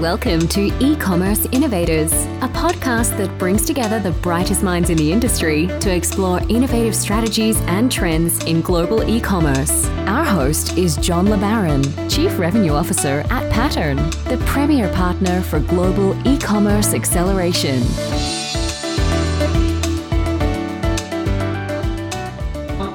Welcome 0.00 0.48
to 0.48 0.72
E 0.82 0.96
Commerce 0.96 1.44
Innovators, 1.52 2.10
a 2.10 2.48
podcast 2.54 3.18
that 3.18 3.36
brings 3.38 3.66
together 3.66 4.00
the 4.00 4.12
brightest 4.22 4.62
minds 4.62 4.88
in 4.88 4.96
the 4.96 5.12
industry 5.12 5.66
to 5.80 5.94
explore 5.94 6.40
innovative 6.48 6.96
strategies 6.96 7.60
and 7.66 7.92
trends 7.92 8.42
in 8.44 8.62
global 8.62 9.06
e 9.06 9.20
commerce. 9.20 9.84
Our 10.06 10.24
host 10.24 10.78
is 10.78 10.96
John 10.96 11.26
LeBaron, 11.26 12.10
Chief 12.10 12.38
Revenue 12.38 12.72
Officer 12.72 13.26
at 13.28 13.52
Pattern, 13.52 13.96
the 14.24 14.42
premier 14.46 14.90
partner 14.94 15.42
for 15.42 15.60
global 15.60 16.16
e 16.26 16.38
commerce 16.38 16.94
acceleration. 16.94 17.82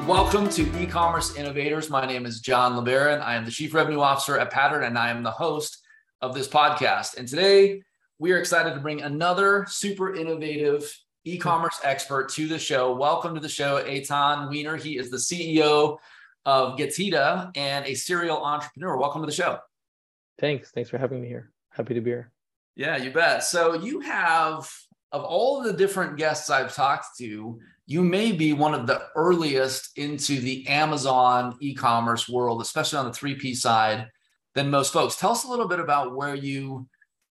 Welcome 0.08 0.50
to 0.50 0.64
E-commerce 0.82 1.36
Innovators. 1.36 1.92
My 1.92 2.08
name 2.08 2.26
is 2.26 2.40
John 2.40 2.74
LeBaron. 2.74 3.22
I 3.22 3.36
am 3.36 3.46
the 3.46 3.52
Chief 3.52 3.76
Revenue 3.76 4.00
Officer 4.00 4.40
at 4.40 4.50
Pattern, 4.50 4.84
and 4.84 4.98
I 4.98 5.12
am 5.12 5.22
the 5.22 5.30
host 5.30 5.85
of 6.22 6.34
this 6.34 6.48
podcast. 6.48 7.18
And 7.18 7.28
today 7.28 7.82
we 8.20 8.32
are 8.32 8.38
excited 8.38 8.74
to 8.74 8.80
bring 8.80 9.02
another 9.02 9.66
super 9.68 10.16
innovative 10.16 10.92
e-commerce 11.26 11.80
expert 11.84 12.30
to 12.30 12.48
the 12.48 12.60
show. 12.60 12.96
Welcome 12.96 13.36
to 13.36 13.42
the 13.42 13.50
show, 13.50 13.84
Eytan 13.84 14.50
Wiener. 14.50 14.78
He 14.78 14.98
is 14.98 15.10
the 15.10 15.18
CEO 15.18 15.98
of 16.46 16.78
Getida 16.78 17.52
and 17.56 17.86
a 17.86 17.96
serial 17.96 18.38
entrepreneur. 18.38 18.98
Welcome 18.98 19.22
to 19.22 19.26
the 19.26 19.32
show. 19.32 19.60
Thanks. 20.40 20.72
Thanks 20.72 20.90
for 20.90 20.98
having 20.98 21.22
me 21.22 21.28
here. 21.28 21.52
Happy 21.72 21.94
to 21.94 22.02
be 22.02 22.12
here. 22.12 22.32
Yeah, 22.76 22.98
you 22.98 23.12
bet. 23.12 23.44
So 23.44 23.74
you 23.74 24.02
have 24.02 24.70
of 25.12 25.24
all 25.24 25.62
the 25.62 25.74
different 25.74 26.18
guests 26.18 26.50
I've 26.50 26.76
talked 26.76 27.18
to, 27.20 27.60
you 27.88 28.04
may 28.04 28.32
be 28.32 28.54
one 28.54 28.74
of 28.74 28.86
the 28.86 29.08
earliest 29.16 29.98
into 29.98 30.40
the 30.40 30.68
Amazon 30.68 31.56
e-commerce 31.62 32.28
world, 32.28 32.62
especially 32.62 33.00
on 33.00 33.06
the 33.06 33.12
3P 33.12 33.56
side 33.56 34.08
than 34.56 34.70
most 34.70 34.92
folks. 34.92 35.16
Tell 35.16 35.32
us 35.32 35.44
a 35.44 35.50
little 35.50 35.68
bit 35.68 35.80
about 35.80 36.16
where 36.16 36.34
you 36.34 36.88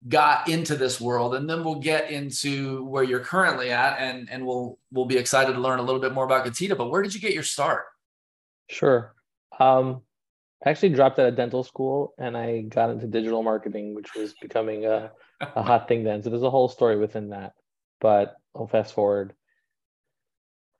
got 0.07 0.49
into 0.49 0.77
this 0.77 1.01
world 1.01 1.35
and 1.35 1.49
then 1.49 1.65
we'll 1.65 1.81
get 1.81 2.11
into 2.11 2.85
where 2.85 3.03
you're 3.03 3.21
currently 3.21 3.71
at 3.71 3.99
and 3.99 4.29
and 4.31 4.47
we'll 4.47 4.79
we'll 4.93 5.07
be 5.07 5.17
excited 5.17 5.55
to 5.55 5.61
learn 5.61 5.79
a 5.79 5.83
little 5.83 6.01
bit 6.01 6.13
more 6.13 6.25
about 6.25 6.47
Getida. 6.47 6.77
But 6.77 6.91
where 6.91 7.03
did 7.03 7.15
you 7.15 7.21
get 7.21 7.33
your 7.33 7.43
start? 7.43 7.85
Sure. 8.69 9.15
Um, 9.59 10.03
I 10.65 10.71
actually 10.71 10.91
dropped 10.91 11.19
out 11.19 11.27
of 11.27 11.37
dental 11.37 11.65
school 11.65 12.15
and 12.19 12.37
I 12.37 12.63
got 12.63 12.91
into 12.91 13.07
digital 13.07 13.43
marketing, 13.43 13.95
which 13.95 14.15
was 14.15 14.35
becoming 14.41 14.85
a, 14.85 15.11
a 15.41 15.63
hot 15.63 15.89
thing 15.89 16.05
then. 16.05 16.23
So 16.23 16.31
there's 16.31 16.43
a 16.43 16.51
whole 16.51 16.69
story 16.69 16.99
within 16.99 17.31
that. 17.31 17.53
But 18.01 18.37
I'll 18.55 18.67
fast 18.67 18.95
forward. 18.95 19.35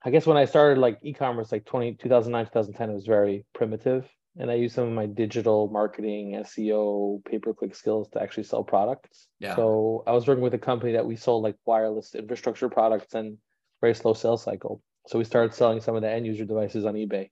I 0.03 0.11
guess 0.11 0.27
when 0.27 0.37
I 0.37 0.45
started 0.45 0.79
like 0.79 0.99
e-commerce, 1.03 1.51
like 1.51 1.65
20, 1.65 1.95
2009, 1.95 2.47
2010, 2.47 2.91
it 2.91 2.95
was 2.95 3.07
very 3.07 3.47
primitive 3.55 4.07
and 4.37 4.51
I 4.51 4.55
use 4.55 4.73
some 4.73 4.89
of 4.89 4.93
my 4.93 5.07
digital 5.07 5.69
marketing, 5.69 6.33
SEO, 6.45 7.25
pay 7.25 7.39
per 7.39 7.55
click 7.55 7.75
skills 7.75 8.09
to 8.11 8.23
actually 8.23 8.45
sell 8.45 8.65
products. 8.65 9.29
Yeah. 9.39 9.55
So 9.55 10.03
I 10.07 10.13
was 10.13 10.27
working 10.27 10.43
with 10.43 10.55
a 10.55 10.59
company 10.59 10.93
that 10.93 11.07
we 11.07 11.17
sold 11.17 11.45
like 11.45 11.57
wireless 11.65 12.15
infrastructure 12.15 12.69
products 12.69 13.15
and 13.15 13.39
very 13.81 13.95
slow 13.95 14.15
sales 14.15 14.43
cycle. 14.43 14.83
So 15.07 15.19
we 15.19 15.25
started 15.25 15.55
selling 15.55 15.81
some 15.81 15.95
of 15.95 16.03
the 16.03 16.11
end 16.11 16.27
user 16.27 16.45
devices 16.45 16.85
on 16.85 16.95
eBay, 16.95 17.31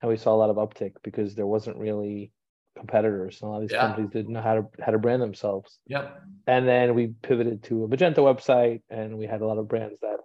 and 0.00 0.08
we 0.08 0.16
saw 0.16 0.34
a 0.34 0.36
lot 0.36 0.50
of 0.50 0.56
uptick 0.56 0.92
because 1.02 1.34
there 1.34 1.46
wasn't 1.46 1.76
really 1.76 2.32
competitors. 2.78 3.40
And 3.42 3.48
a 3.48 3.50
lot 3.50 3.62
of 3.62 3.68
these 3.68 3.72
yeah. 3.72 3.86
companies 3.88 4.10
didn't 4.10 4.32
know 4.32 4.40
how 4.40 4.54
to 4.54 4.66
how 4.80 4.92
to 4.92 4.98
brand 4.98 5.20
themselves. 5.20 5.78
Yep. 5.86 6.22
And 6.46 6.66
then 6.66 6.94
we 6.94 7.08
pivoted 7.08 7.64
to 7.64 7.84
a 7.84 7.88
Magento 7.88 8.18
website, 8.18 8.82
and 8.88 9.18
we 9.18 9.26
had 9.26 9.42
a 9.42 9.46
lot 9.46 9.58
of 9.58 9.68
brands 9.68 9.98
that 10.00 10.20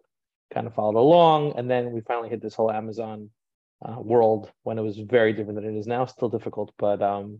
kind 0.53 0.67
of 0.67 0.73
followed 0.73 0.95
along. 0.95 1.53
And 1.57 1.69
then 1.69 1.91
we 1.91 2.01
finally 2.01 2.29
hit 2.29 2.41
this 2.41 2.53
whole 2.53 2.71
Amazon 2.71 3.29
uh, 3.81 3.99
world 3.99 4.51
when 4.63 4.77
it 4.77 4.83
was 4.83 4.97
very 4.97 5.33
different 5.33 5.61
than 5.61 5.75
it 5.75 5.77
is 5.77 5.87
now. 5.87 6.05
Still 6.05 6.29
difficult, 6.29 6.73
but 6.77 7.01
um, 7.01 7.39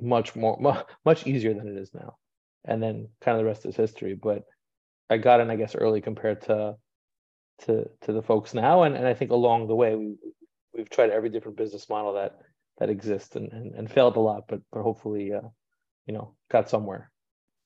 much 0.00 0.34
more, 0.34 0.84
much 1.04 1.26
easier 1.26 1.54
than 1.54 1.68
it 1.68 1.76
is 1.76 1.92
now. 1.94 2.16
And 2.64 2.82
then 2.82 3.08
kind 3.20 3.36
of 3.36 3.42
the 3.42 3.48
rest 3.48 3.66
is 3.66 3.76
history. 3.76 4.14
But 4.14 4.44
I 5.10 5.18
got 5.18 5.40
in, 5.40 5.50
I 5.50 5.56
guess, 5.56 5.74
early 5.74 6.00
compared 6.00 6.42
to 6.42 6.76
to 7.66 7.88
to 8.02 8.12
the 8.12 8.22
folks 8.22 8.54
now, 8.54 8.82
and 8.82 8.96
and 8.96 9.06
I 9.06 9.14
think 9.14 9.30
along 9.30 9.68
the 9.68 9.76
way 9.76 9.94
we 9.94 10.16
we've 10.72 10.90
tried 10.90 11.10
every 11.10 11.28
different 11.28 11.56
business 11.56 11.88
model 11.88 12.14
that 12.14 12.38
that 12.78 12.90
exists 12.90 13.36
and 13.36 13.52
and, 13.52 13.74
and 13.74 13.90
failed 13.90 14.16
a 14.16 14.20
lot, 14.20 14.44
but 14.48 14.60
but 14.72 14.82
hopefully, 14.82 15.32
uh, 15.32 15.48
you 16.06 16.14
know, 16.14 16.34
got 16.50 16.70
somewhere. 16.70 17.10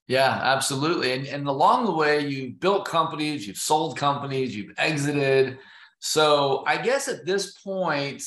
Yeah, 0.09 0.41
absolutely. 0.43 1.13
And 1.13 1.27
and 1.27 1.47
along 1.47 1.87
the 1.87 1.93
way, 1.93 2.27
you 2.27 2.55
built 2.59 2.87
companies, 2.87 3.47
you've 3.47 3.59
sold 3.59 3.97
companies, 3.97 4.57
you've 4.57 4.75
exited 4.79 5.59
so 6.01 6.65
I 6.67 6.79
guess 6.79 7.09
at 7.09 7.27
this 7.27 7.59
point 7.61 8.23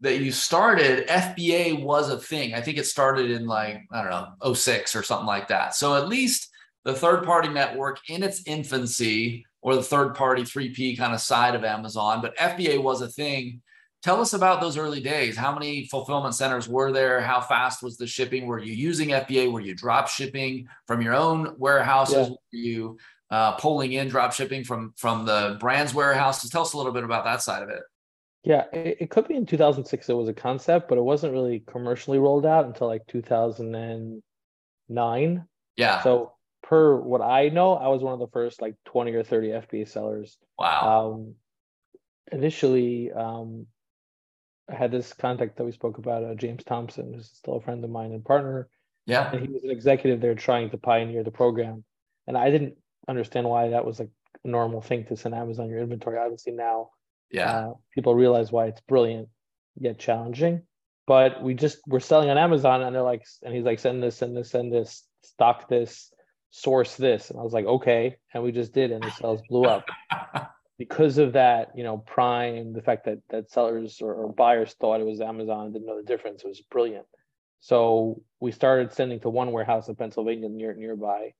that 0.00 0.18
you 0.18 0.30
started, 0.30 1.08
FBA 1.08 1.82
was 1.82 2.10
a 2.10 2.18
thing. 2.18 2.54
I 2.54 2.60
think 2.60 2.78
it 2.78 2.86
started 2.86 3.30
in 3.30 3.46
like, 3.46 3.80
I 3.92 4.02
don't 4.02 4.10
know, 4.10 4.54
06 4.54 4.94
or 4.94 5.02
something 5.02 5.26
like 5.26 5.48
that. 5.48 5.74
So 5.74 5.96
at 5.96 6.08
least 6.08 6.48
the 6.84 6.94
third 6.94 7.24
party 7.24 7.48
network 7.48 7.98
in 8.08 8.22
its 8.22 8.42
infancy 8.46 9.44
or 9.60 9.74
the 9.74 9.82
third 9.82 10.14
party 10.14 10.42
3P 10.42 10.96
kind 10.96 11.12
of 11.12 11.20
side 11.20 11.54
of 11.54 11.64
Amazon, 11.64 12.20
but 12.22 12.36
FBA 12.36 12.80
was 12.80 13.02
a 13.02 13.08
thing. 13.08 13.60
Tell 14.04 14.20
us 14.20 14.32
about 14.32 14.60
those 14.60 14.78
early 14.78 15.00
days. 15.00 15.36
How 15.36 15.52
many 15.52 15.88
fulfillment 15.88 16.36
centers 16.36 16.68
were 16.68 16.92
there? 16.92 17.20
How 17.20 17.40
fast 17.40 17.82
was 17.82 17.96
the 17.96 18.06
shipping? 18.06 18.46
Were 18.46 18.60
you 18.60 18.72
using 18.72 19.08
FBA? 19.08 19.50
Were 19.50 19.60
you 19.60 19.74
drop 19.74 20.06
shipping 20.06 20.68
from 20.86 21.02
your 21.02 21.14
own 21.14 21.56
warehouses? 21.58 22.28
Yeah. 22.28 22.28
Were 22.28 22.36
you 22.52 22.98
uh, 23.30 23.52
pulling 23.52 23.92
in 23.92 24.08
drop 24.08 24.32
shipping 24.32 24.64
from 24.64 24.92
from 24.96 25.26
the 25.26 25.56
brand's 25.60 25.94
warehouses. 25.94 26.50
Tell 26.50 26.62
us 26.62 26.72
a 26.72 26.76
little 26.76 26.90
bit 26.92 27.04
about 27.04 27.24
that 27.24 27.40
side 27.42 27.62
of 27.62 27.68
it. 27.68 27.82
Yeah, 28.44 28.64
it, 28.72 28.96
it 29.00 29.10
could 29.10 29.26
be 29.28 29.34
in 29.34 29.46
2006 29.46 30.08
it 30.08 30.14
was 30.14 30.28
a 30.28 30.34
concept, 30.34 30.88
but 30.88 30.98
it 30.98 31.04
wasn't 31.04 31.32
really 31.32 31.64
commercially 31.66 32.18
rolled 32.18 32.46
out 32.46 32.64
until 32.64 32.86
like 32.86 33.06
2009. 33.08 35.44
Yeah. 35.76 36.02
So 36.02 36.32
per 36.62 36.96
what 36.96 37.20
I 37.20 37.50
know, 37.50 37.74
I 37.74 37.88
was 37.88 38.02
one 38.02 38.14
of 38.14 38.20
the 38.20 38.28
first 38.28 38.62
like 38.62 38.76
20 38.86 39.12
or 39.12 39.22
30 39.22 39.48
FBA 39.48 39.88
sellers. 39.88 40.38
Wow. 40.58 41.12
Um, 41.12 41.34
initially, 42.32 43.12
um, 43.12 43.66
I 44.70 44.74
had 44.74 44.90
this 44.90 45.12
contact 45.12 45.56
that 45.56 45.64
we 45.64 45.72
spoke 45.72 45.98
about, 45.98 46.24
uh, 46.24 46.34
James 46.34 46.64
Thompson, 46.64 47.14
who's 47.14 47.30
still 47.30 47.56
a 47.56 47.60
friend 47.60 47.84
of 47.84 47.90
mine 47.90 48.12
and 48.12 48.24
partner. 48.24 48.68
Yeah. 49.06 49.30
And 49.32 49.40
he 49.40 49.48
was 49.52 49.64
an 49.64 49.70
executive 49.70 50.20
there 50.20 50.34
trying 50.34 50.70
to 50.70 50.78
pioneer 50.78 51.24
the 51.24 51.30
program. 51.30 51.84
And 52.26 52.36
I 52.36 52.50
didn't 52.50 52.76
understand 53.08 53.48
why 53.48 53.70
that 53.70 53.84
was 53.84 53.98
like 53.98 54.10
a 54.44 54.48
normal 54.48 54.80
thing 54.80 55.04
to 55.06 55.16
send 55.16 55.34
Amazon 55.34 55.68
your 55.68 55.80
inventory. 55.80 56.18
Obviously 56.18 56.52
now, 56.52 56.90
yeah, 57.30 57.50
uh, 57.50 57.72
people 57.94 58.14
realize 58.14 58.52
why 58.52 58.66
it's 58.66 58.80
brilliant 58.82 59.28
yet 59.78 59.98
challenging. 59.98 60.62
But 61.06 61.42
we 61.42 61.54
just 61.54 61.78
we're 61.86 62.00
selling 62.00 62.28
on 62.30 62.36
Amazon, 62.38 62.82
and 62.82 62.94
they're 62.94 63.02
like, 63.02 63.24
and 63.42 63.54
he's 63.54 63.64
like, 63.64 63.78
send 63.78 64.02
this, 64.02 64.16
send 64.16 64.36
this, 64.36 64.50
send 64.50 64.72
this, 64.72 65.04
stock 65.22 65.68
this, 65.68 66.12
source 66.50 66.96
this, 66.96 67.30
and 67.30 67.40
I 67.40 67.42
was 67.42 67.52
like, 67.54 67.64
okay, 67.64 68.16
and 68.34 68.42
we 68.42 68.52
just 68.52 68.74
did, 68.74 68.92
and 68.92 69.02
the 69.02 69.10
sales 69.10 69.40
blew 69.48 69.64
up. 69.64 69.86
because 70.78 71.18
of 71.18 71.32
that, 71.32 71.72
you 71.74 71.82
know, 71.82 71.98
Prime, 71.98 72.72
the 72.72 72.82
fact 72.82 73.06
that 73.06 73.18
that 73.30 73.50
sellers 73.50 74.00
or, 74.00 74.14
or 74.14 74.32
buyers 74.32 74.74
thought 74.74 75.00
it 75.00 75.06
was 75.06 75.20
Amazon 75.20 75.64
and 75.64 75.72
didn't 75.72 75.86
know 75.86 75.96
the 75.96 76.06
difference, 76.06 76.44
it 76.44 76.48
was 76.48 76.60
brilliant. 76.60 77.06
So 77.60 78.22
we 78.38 78.52
started 78.52 78.92
sending 78.92 79.18
to 79.20 79.30
one 79.30 79.50
warehouse 79.50 79.88
in 79.88 79.96
Pennsylvania 79.96 80.48
near 80.48 80.74
nearby, 80.74 81.32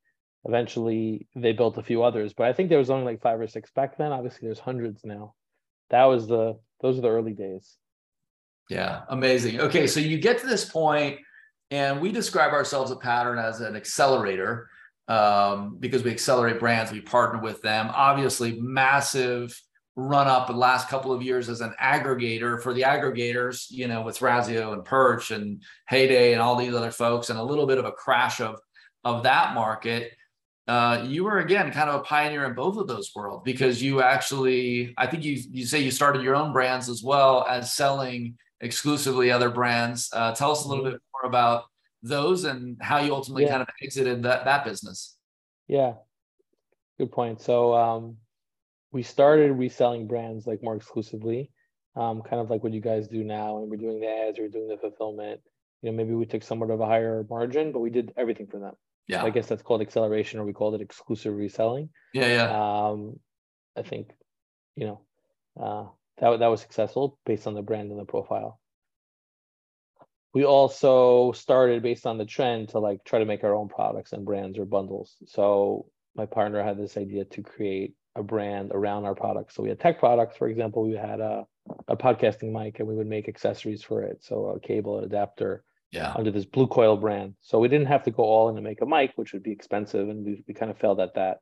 eventually 0.45 1.27
they 1.35 1.53
built 1.53 1.79
a 1.79 1.83
few 1.83 2.03
others 2.03 2.33
but 2.33 2.47
i 2.47 2.53
think 2.53 2.69
there 2.69 2.79
was 2.79 2.91
only 2.91 3.05
like 3.05 3.21
five 3.21 3.41
or 3.41 3.49
six 3.49 3.71
back 3.71 3.97
then. 3.99 4.13
Obviously 4.13 4.47
there's 4.47 4.59
hundreds 4.59 5.05
now. 5.05 5.35
That 5.91 6.05
was 6.05 6.27
the 6.27 6.59
those 6.81 6.99
are 6.99 7.03
the 7.03 7.09
early 7.09 7.33
days. 7.33 7.77
Yeah 8.71 9.03
amazing. 9.09 9.61
Okay 9.61 9.87
so 9.87 10.01
you 10.01 10.19
get 10.19 10.39
to 10.41 10.47
this 10.47 10.65
point 10.65 11.19
and 11.71 12.01
we 12.01 12.13
describe 12.13 12.53
ourselves 12.53 12.91
at 12.91 13.01
pattern 13.01 13.39
as 13.39 13.61
an 13.61 13.77
accelerator 13.77 14.69
um, 15.09 15.77
because 15.81 16.03
we 16.03 16.11
accelerate 16.11 16.61
brands 16.61 16.93
we 16.93 17.01
partner 17.01 17.41
with 17.41 17.61
them. 17.63 17.91
Obviously 17.93 18.61
massive 18.61 19.59
run 19.97 20.29
up 20.29 20.47
the 20.47 20.53
last 20.53 20.89
couple 20.89 21.13
of 21.13 21.23
years 21.23 21.49
as 21.49 21.61
an 21.61 21.75
aggregator 21.83 22.63
for 22.63 22.73
the 22.73 22.83
aggregators 22.83 23.67
you 23.69 23.89
know 23.89 24.03
with 24.03 24.17
Thrasio 24.17 24.73
and 24.73 24.85
perch 24.85 25.33
and 25.33 25.61
heyday 25.89 26.33
and 26.33 26.41
all 26.41 26.55
these 26.55 26.73
other 26.73 26.93
folks 26.93 27.31
and 27.31 27.39
a 27.39 27.43
little 27.43 27.67
bit 27.67 27.79
of 27.79 27.85
a 27.85 27.91
crash 27.91 28.41
of 28.41 28.61
of 29.03 29.25
that 29.25 29.55
market 29.55 30.13
uh, 30.69 31.03
you 31.07 31.25
were 31.25 31.39
again 31.39 31.73
kind 31.73 31.89
of 31.89 31.97
a 31.97 32.05
pioneer 32.05 32.45
in 32.45 32.55
both 32.55 32.77
of 32.77 32.87
those 32.87 33.11
worlds 33.17 33.43
because 33.43 33.83
you 33.83 34.03
actually, 34.03 34.95
I 34.99 35.07
think 35.07 35.25
you 35.25 35.43
you 35.51 35.65
say 35.65 35.81
you 35.81 35.91
started 35.91 36.23
your 36.23 36.37
own 36.37 36.53
brands 36.53 36.91
as 36.91 37.03
well 37.03 37.47
as 37.49 37.73
selling 37.73 38.37
exclusively 38.61 39.31
other 39.31 39.49
brands. 39.49 40.11
Uh, 40.13 40.35
tell 40.35 40.53
us 40.53 40.65
a 40.65 40.69
little 40.69 40.85
mm-hmm. 40.85 40.93
bit 40.93 41.03
more 41.15 41.29
about 41.29 41.65
those 42.03 42.45
and 42.45 42.77
how 42.83 42.99
you 42.99 43.15
ultimately 43.15 43.45
yeah. 43.45 43.51
kind 43.51 43.63
of 43.63 43.69
exited 43.83 44.23
that 44.25 44.45
that 44.45 44.65
business. 44.65 45.17
Yeah, 45.69 45.95
good 46.99 47.13
point. 47.13 47.41
So 47.41 47.75
um, 47.75 48.17
we 48.93 49.03
started 49.03 49.53
reselling 49.53 50.07
brands 50.07 50.47
like 50.47 50.63
more 50.63 50.77
exclusively, 50.77 51.51
um, 51.97 52.21
kind 52.21 52.43
of 52.43 52.51
like 52.51 52.63
what 52.63 52.75
you 52.75 52.83
guys 52.83 53.09
do 53.09 53.25
now, 53.25 53.59
and 53.59 53.71
we're 53.71 53.79
doing 53.79 54.01
the 54.01 54.09
ads, 54.09 54.39
we're 54.39 54.49
doing 54.49 54.69
the 54.69 54.77
fulfillment. 54.77 55.41
You 55.81 55.91
know, 55.91 55.97
maybe 55.97 56.13
we 56.13 56.27
took 56.27 56.43
somewhat 56.43 56.71
of 56.71 56.81
a 56.81 56.87
higher 56.87 57.25
margin, 57.31 57.73
but 57.73 57.79
we 57.81 57.89
did 57.89 58.13
everything 58.19 58.49
for 58.49 58.59
them. 58.59 58.75
Yeah. 59.09 59.25
I 59.25 59.31
guess 59.31 59.47
that's 59.49 59.63
called 59.63 59.83
acceleration, 59.83 60.39
or 60.39 60.45
we 60.45 60.53
called 60.53 60.75
it 60.75 60.83
exclusive 60.83 61.35
reselling. 61.35 61.91
Yeah, 62.13 62.27
yeah. 62.27 62.89
Um, 62.89 63.19
I 63.77 63.83
think, 63.83 64.11
you 64.77 64.87
know, 64.87 65.01
uh, 65.61 65.87
that 66.19 66.39
that 66.39 66.47
was 66.49 66.61
successful 66.61 67.19
based 67.25 67.47
on 67.47 67.55
the 67.55 67.63
brand 67.63 67.91
and 67.91 67.99
the 67.99 68.05
profile. 68.05 68.61
we 70.35 70.45
also 70.45 71.33
started 71.33 71.83
based 71.83 72.07
on 72.07 72.19
the 72.19 72.25
trend 72.27 72.69
to 72.71 72.79
like 72.79 73.03
try 73.05 73.19
to 73.19 73.25
make 73.25 73.45
our 73.45 73.55
own 73.55 73.69
products 73.69 74.13
and 74.13 74.25
brands 74.25 74.59
or 74.59 74.65
bundles. 74.65 75.17
So 75.27 75.87
my 76.15 76.27
partner 76.27 76.63
had 76.63 76.79
this 76.79 76.97
idea 76.97 77.25
to 77.25 77.43
create 77.43 77.95
a 78.15 78.23
brand 78.23 78.73
around 78.75 79.05
our 79.05 79.15
products. 79.15 79.55
So 79.55 79.63
we 79.63 79.69
had 79.71 79.81
tech 79.81 79.99
products, 79.99 80.37
for 80.37 80.49
example, 80.49 80.87
we 80.87 80.97
had 80.97 81.21
a, 81.21 81.47
a 81.89 81.97
podcasting 81.97 82.53
mic 82.53 82.79
and 82.79 82.89
we 82.89 82.95
would 82.95 83.07
make 83.07 83.29
accessories 83.29 83.83
for 83.83 84.03
it. 84.03 84.23
So 84.23 84.47
a 84.47 84.61
cable, 84.61 84.99
an 84.99 85.05
adapter, 85.05 85.65
yeah. 85.91 86.13
under 86.17 86.31
this 86.31 86.45
Blue 86.45 86.67
Coil 86.67 86.97
brand. 86.97 87.35
So 87.41 87.59
we 87.59 87.69
didn't 87.69 87.87
have 87.87 88.03
to 88.05 88.11
go 88.11 88.23
all 88.23 88.49
in 88.49 88.57
and 88.57 88.65
make 88.65 88.83
a 88.83 88.87
mic, 88.87 89.13
which 89.17 89.33
would 89.33 89.43
be 89.43 89.53
expensive. 89.53 90.09
And 90.09 90.25
we, 90.25 90.45
we 90.47 90.55
kind 90.55 90.71
of 90.71 90.79
failed 90.79 91.01
at 91.01 91.15
that, 91.15 91.39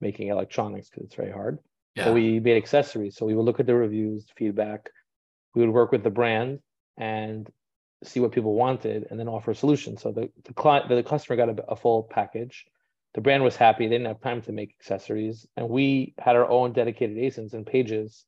making 0.00 0.28
electronics 0.28 0.88
because 0.88 1.06
it's 1.06 1.14
very 1.14 1.32
hard. 1.32 1.58
Yeah. 1.94 2.04
So 2.04 2.14
we 2.14 2.40
made 2.40 2.56
accessories. 2.56 3.16
So 3.16 3.26
we 3.26 3.34
would 3.34 3.44
look 3.44 3.60
at 3.60 3.66
the 3.66 3.74
reviews, 3.74 4.26
feedback. 4.36 4.88
We 5.54 5.62
would 5.62 5.74
work 5.74 5.92
with 5.92 6.02
the 6.02 6.10
brand 6.10 6.60
and 6.96 7.48
see 8.04 8.20
what 8.20 8.32
people 8.32 8.54
wanted 8.54 9.06
and 9.10 9.20
then 9.20 9.28
offer 9.28 9.50
a 9.50 9.54
solution. 9.54 9.96
So 9.96 10.10
the, 10.10 10.30
the 10.44 10.54
client, 10.54 10.88
the 10.88 11.02
customer 11.02 11.36
got 11.36 11.50
a, 11.50 11.72
a 11.72 11.76
full 11.76 12.04
package. 12.04 12.64
The 13.14 13.20
brand 13.20 13.44
was 13.44 13.56
happy. 13.56 13.86
They 13.86 13.96
didn't 13.96 14.06
have 14.06 14.22
time 14.22 14.40
to 14.42 14.52
make 14.52 14.74
accessories. 14.80 15.46
And 15.56 15.68
we 15.68 16.14
had 16.18 16.34
our 16.34 16.48
own 16.48 16.72
dedicated 16.72 17.18
ASINs 17.18 17.52
and 17.52 17.66
pages 17.66 18.24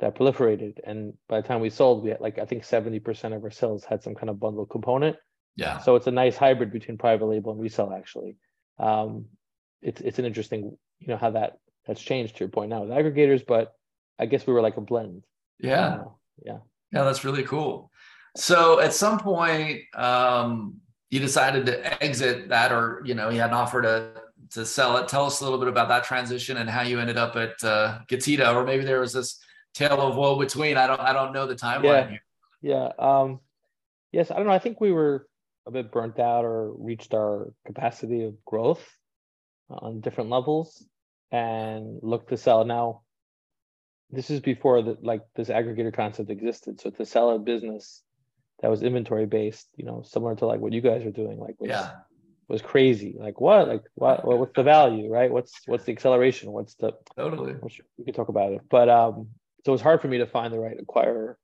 that 0.00 0.16
proliferated. 0.16 0.78
And 0.84 1.14
by 1.28 1.40
the 1.40 1.48
time 1.48 1.60
we 1.60 1.70
sold, 1.70 2.02
we 2.02 2.10
had 2.10 2.20
like, 2.20 2.38
I 2.38 2.44
think 2.44 2.64
70% 2.64 3.36
of 3.36 3.44
our 3.44 3.50
sales 3.50 3.84
had 3.84 4.02
some 4.02 4.14
kind 4.14 4.30
of 4.30 4.40
bundle 4.40 4.66
component. 4.66 5.16
Yeah. 5.56 5.78
So 5.78 5.94
it's 5.96 6.06
a 6.06 6.12
nice 6.12 6.36
hybrid 6.36 6.72
between 6.72 6.98
private 6.98 7.26
label 7.26 7.52
and 7.52 7.60
resell 7.60 7.92
actually. 7.92 8.36
Um, 8.78 9.26
it's, 9.82 10.00
it's 10.00 10.18
an 10.18 10.24
interesting, 10.24 10.76
you 10.98 11.08
know, 11.08 11.16
how 11.16 11.30
that 11.30 11.58
that's 11.86 12.00
changed 12.00 12.36
to 12.36 12.40
your 12.40 12.48
point 12.48 12.70
now 12.70 12.82
with 12.82 12.90
aggregators, 12.90 13.46
but 13.46 13.74
I 14.18 14.26
guess 14.26 14.46
we 14.46 14.52
were 14.52 14.62
like 14.62 14.76
a 14.76 14.80
blend. 14.80 15.24
Yeah. 15.58 15.86
Uh, 15.86 16.04
yeah. 16.44 16.58
Yeah, 16.92 17.04
that's 17.04 17.24
really 17.24 17.42
cool. 17.42 17.90
So 18.36 18.80
at 18.80 18.94
some 18.94 19.18
point, 19.18 19.82
um, 19.94 20.80
you 21.10 21.20
decided 21.20 21.66
to 21.66 22.02
exit 22.02 22.48
that, 22.48 22.72
or 22.72 23.02
you 23.04 23.14
know, 23.14 23.28
you 23.30 23.40
had 23.40 23.50
an 23.50 23.56
offer 23.56 23.82
to 23.82 24.22
to 24.50 24.64
sell 24.64 24.96
it. 24.96 25.08
Tell 25.08 25.26
us 25.26 25.40
a 25.40 25.44
little 25.44 25.58
bit 25.58 25.68
about 25.68 25.88
that 25.88 26.04
transition 26.04 26.56
and 26.56 26.68
how 26.68 26.82
you 26.82 27.00
ended 27.00 27.16
up 27.16 27.36
at 27.36 27.62
uh, 27.62 28.00
Getida, 28.08 28.54
or 28.54 28.64
maybe 28.64 28.84
there 28.84 29.00
was 29.00 29.12
this 29.12 29.38
tale 29.74 30.00
of 30.00 30.16
woe 30.16 30.38
between. 30.38 30.76
I 30.76 30.86
don't, 30.86 31.00
I 31.00 31.12
don't 31.12 31.32
know 31.32 31.46
the 31.46 31.54
timeline 31.56 31.84
Yeah. 31.84 32.08
here. 32.08 32.22
Yeah. 32.62 32.88
Um, 32.98 33.40
yes, 34.12 34.30
I 34.30 34.36
don't 34.36 34.46
know. 34.46 34.52
I 34.52 34.58
think 34.58 34.80
we 34.80 34.92
were 34.92 35.28
a 35.66 35.70
bit 35.70 35.92
burnt 35.92 36.18
out 36.18 36.44
or 36.44 36.72
reached 36.72 37.14
our 37.14 37.52
capacity 37.66 38.24
of 38.24 38.42
growth 38.44 38.84
on 39.68 40.00
different 40.00 40.30
levels 40.30 40.86
and 41.32 41.98
looked 42.02 42.30
to 42.30 42.36
sell. 42.36 42.64
Now, 42.64 43.02
this 44.10 44.30
is 44.30 44.40
before 44.40 44.82
the 44.82 44.96
like 45.02 45.22
this 45.34 45.48
aggregator 45.48 45.92
concept 45.92 46.30
existed. 46.30 46.80
So 46.80 46.90
to 46.90 47.04
sell 47.04 47.30
a 47.30 47.38
business 47.38 48.02
that 48.60 48.70
was 48.70 48.82
inventory 48.82 49.26
based, 49.26 49.68
you 49.76 49.84
know, 49.84 50.02
similar 50.06 50.36
to 50.36 50.46
like 50.46 50.60
what 50.60 50.72
you 50.72 50.80
guys 50.80 51.04
are 51.04 51.10
doing, 51.10 51.38
like 51.38 51.58
was 51.58 51.70
Yeah, 51.70 51.90
was 52.46 52.62
crazy. 52.62 53.16
Like 53.18 53.40
what? 53.40 53.66
Like 53.68 53.82
what? 53.94 54.24
What's 54.24 54.54
the 54.54 54.62
value, 54.62 55.10
right? 55.10 55.30
What's 55.30 55.60
what's 55.66 55.84
the 55.84 55.92
acceleration? 55.92 56.52
What's 56.52 56.74
the 56.74 56.92
totally. 57.16 57.54
which 57.54 57.80
we 57.98 58.04
could 58.04 58.14
talk 58.14 58.28
about 58.28 58.52
it. 58.52 58.60
But 58.70 58.88
um, 58.88 59.28
so 59.64 59.72
it 59.72 59.74
was 59.74 59.80
hard 59.80 60.02
for 60.02 60.08
me 60.08 60.18
to 60.18 60.26
find 60.26 60.52
the 60.52 60.58
right 60.58 60.76
acquirer 60.78 61.36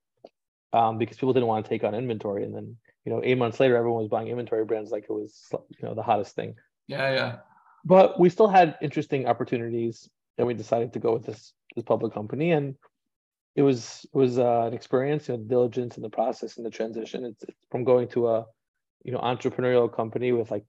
um, 0.73 0.99
because 0.99 1.17
people 1.17 1.33
didn't 1.33 1.49
want 1.49 1.65
to 1.65 1.69
take 1.69 1.85
on 1.85 1.95
inventory. 1.95 2.45
And 2.45 2.55
then, 2.55 2.77
you 3.05 3.13
know, 3.13 3.21
eight 3.25 3.39
months 3.39 3.59
later, 3.59 3.77
everyone 3.77 4.03
was 4.03 4.11
buying 4.11 4.29
inventory 4.29 4.65
brands 4.65 4.91
like 4.91 5.05
it 5.05 5.13
was, 5.13 5.49
you 5.53 5.89
know, 5.89 5.95
the 5.95 6.03
hottest 6.03 6.35
thing. 6.35 6.55
Yeah, 6.87 7.15
yeah, 7.15 7.37
But 7.85 8.21
we 8.21 8.29
still 8.29 8.49
had 8.49 8.77
interesting 8.83 9.27
opportunities, 9.27 10.09
and 10.37 10.47
we 10.47 10.55
decided 10.55 10.93
to 10.93 10.99
go 10.99 11.13
with 11.13 11.25
this 11.25 11.53
this 11.77 11.85
public 11.85 12.13
company. 12.13 12.51
And 12.51 12.75
it 13.57 13.63
was 13.63 14.05
it 14.13 14.17
was 14.17 14.39
uh, 14.39 14.65
an 14.67 14.75
experience, 14.75 15.29
you 15.29 15.37
know, 15.37 15.43
diligence 15.45 15.97
in 15.97 16.03
the 16.03 16.11
process 16.11 16.57
and 16.57 16.67
the 16.67 16.71
transition. 16.71 17.25
It's, 17.25 17.43
it's 17.45 17.67
from 17.71 17.85
going 17.85 18.09
to 18.09 18.29
a, 18.29 18.47
you 19.05 19.13
know, 19.13 19.21
entrepreneurial 19.21 19.91
company 19.91 20.33
with 20.33 20.51
like 20.51 20.65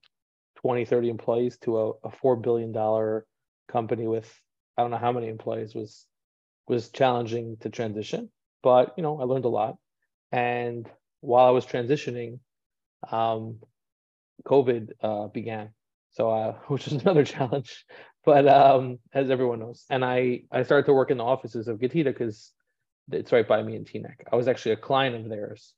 20, 0.56 0.84
30 0.84 1.10
employees 1.10 1.58
to 1.58 1.78
a, 1.78 1.90
a 2.04 2.10
four 2.10 2.36
billion 2.36 2.72
dollar 2.72 3.26
company 3.68 4.06
with 4.06 4.32
I 4.78 4.82
don't 4.82 4.90
know 4.90 4.96
how 4.96 5.12
many 5.12 5.28
employees 5.28 5.74
was 5.74 6.06
was 6.66 6.90
challenging 6.90 7.56
to 7.60 7.70
transition, 7.70 8.30
but 8.62 8.94
you 8.96 9.02
know, 9.02 9.20
I 9.20 9.24
learned 9.24 9.44
a 9.44 9.48
lot. 9.48 9.76
And 10.30 10.88
while 11.20 11.46
I 11.46 11.50
was 11.50 11.66
transitioning, 11.66 12.38
um, 13.10 13.58
COVID 14.44 14.90
uh, 15.02 15.26
began, 15.28 15.70
so 16.12 16.30
uh, 16.30 16.52
which 16.68 16.86
was 16.86 16.94
another 16.94 17.24
challenge. 17.24 17.84
But 18.24 18.46
um, 18.46 19.00
as 19.12 19.32
everyone 19.32 19.58
knows, 19.58 19.84
and 19.90 20.04
I 20.04 20.42
I 20.52 20.62
started 20.62 20.86
to 20.86 20.92
work 20.92 21.10
in 21.10 21.16
the 21.18 21.24
offices 21.24 21.66
of 21.66 21.80
Getida 21.80 22.04
because 22.04 22.52
it's 23.10 23.32
right 23.32 23.48
by 23.48 23.60
me 23.64 23.74
in 23.74 23.84
Teaneck. 23.84 24.20
I 24.30 24.36
was 24.36 24.46
actually 24.46 24.74
a 24.74 24.76
client 24.76 25.16
of 25.16 25.28
theirs. 25.28 25.74